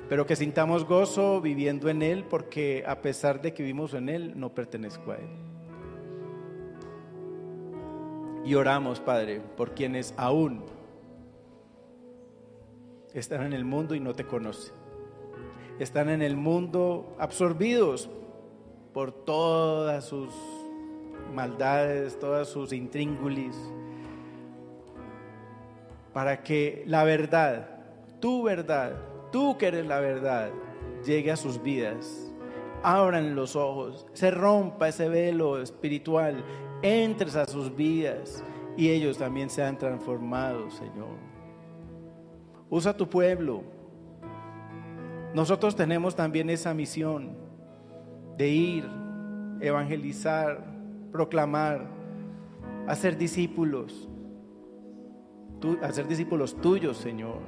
[0.08, 4.32] pero que sintamos gozo viviendo en Él, porque a pesar de que vivimos en Él,
[4.36, 5.28] no pertenezco a Él.
[8.44, 10.64] Y oramos, Padre, por quienes aún
[13.12, 14.72] están en el mundo y no te conocen.
[15.78, 18.08] Están en el mundo absorbidos
[18.94, 20.30] por todas sus
[21.32, 23.56] maldades, todas sus intríngulis,
[26.12, 27.68] para que la verdad,
[28.20, 28.92] tu verdad,
[29.30, 30.50] tú que eres la verdad,
[31.04, 32.24] llegue a sus vidas.
[32.82, 36.44] Abran los ojos, se rompa ese velo espiritual,
[36.82, 38.44] entres a sus vidas
[38.76, 41.16] y ellos también sean transformados, Señor.
[42.70, 43.62] Usa tu pueblo.
[45.34, 47.36] Nosotros tenemos también esa misión
[48.36, 48.88] de ir,
[49.60, 50.77] evangelizar,
[51.12, 51.88] proclamar,
[52.86, 54.08] hacer discípulos,
[55.82, 57.40] hacer discípulos tuyos, Señor.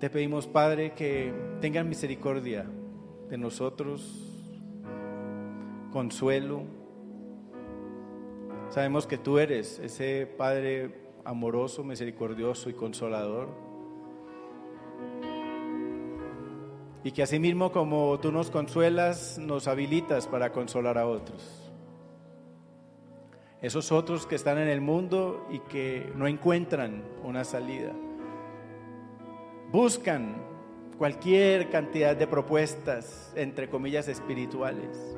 [0.00, 2.66] Te pedimos, Padre, que tengan misericordia
[3.28, 4.26] de nosotros,
[5.92, 6.62] consuelo.
[8.70, 13.69] Sabemos que tú eres ese Padre amoroso, misericordioso y consolador.
[17.02, 21.72] Y que asimismo como tú nos consuelas, nos habilitas para consolar a otros.
[23.62, 27.92] Esos otros que están en el mundo y que no encuentran una salida.
[29.70, 30.36] Buscan
[30.98, 35.16] cualquier cantidad de propuestas, entre comillas, espirituales.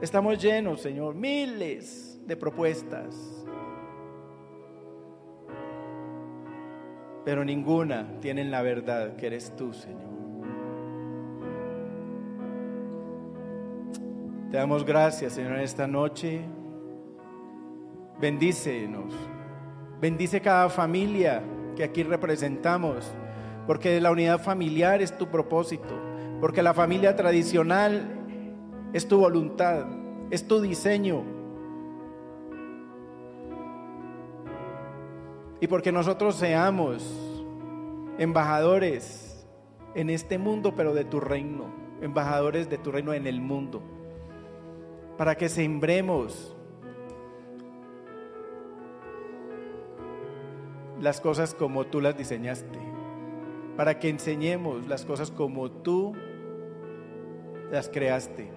[0.00, 3.44] Estamos llenos, Señor, miles de propuestas.
[7.24, 10.11] Pero ninguna tienen la verdad que eres tú, Señor.
[14.52, 16.42] Te damos gracias, Señor, en esta noche.
[18.20, 19.14] Bendícenos.
[19.98, 21.42] Bendice cada familia
[21.74, 23.10] que aquí representamos,
[23.66, 25.98] porque la unidad familiar es tu propósito,
[26.38, 28.02] porque la familia tradicional
[28.92, 29.86] es tu voluntad,
[30.30, 31.22] es tu diseño.
[35.62, 37.02] Y porque nosotros seamos
[38.18, 39.46] embajadores
[39.94, 41.72] en este mundo, pero de tu reino,
[42.02, 43.82] embajadores de tu reino en el mundo,
[45.22, 46.52] para que sembremos
[51.00, 52.80] las cosas como tú las diseñaste,
[53.76, 56.12] para que enseñemos las cosas como tú
[57.70, 58.50] las creaste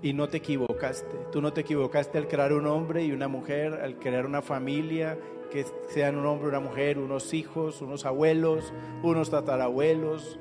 [0.00, 1.14] y no te equivocaste.
[1.30, 5.18] Tú no te equivocaste al crear un hombre y una mujer, al crear una familia,
[5.50, 8.72] que sean un hombre, una mujer, unos hijos, unos abuelos,
[9.02, 10.40] unos tatarabuelos.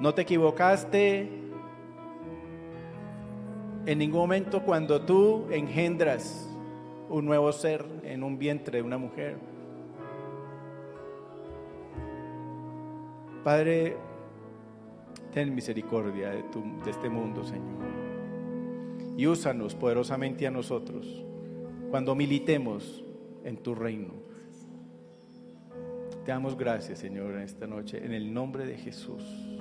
[0.00, 1.47] No te equivocaste
[3.88, 6.46] en ningún momento cuando tú engendras
[7.08, 9.38] un nuevo ser en un vientre de una mujer.
[13.42, 13.96] Padre,
[15.32, 16.42] ten misericordia de,
[16.84, 17.78] de este mundo, Señor.
[19.16, 21.24] Y úsanos poderosamente a nosotros
[21.90, 23.02] cuando militemos
[23.42, 24.12] en tu reino.
[26.26, 29.57] Te damos gracias, Señor, en esta noche, en el nombre de Jesús.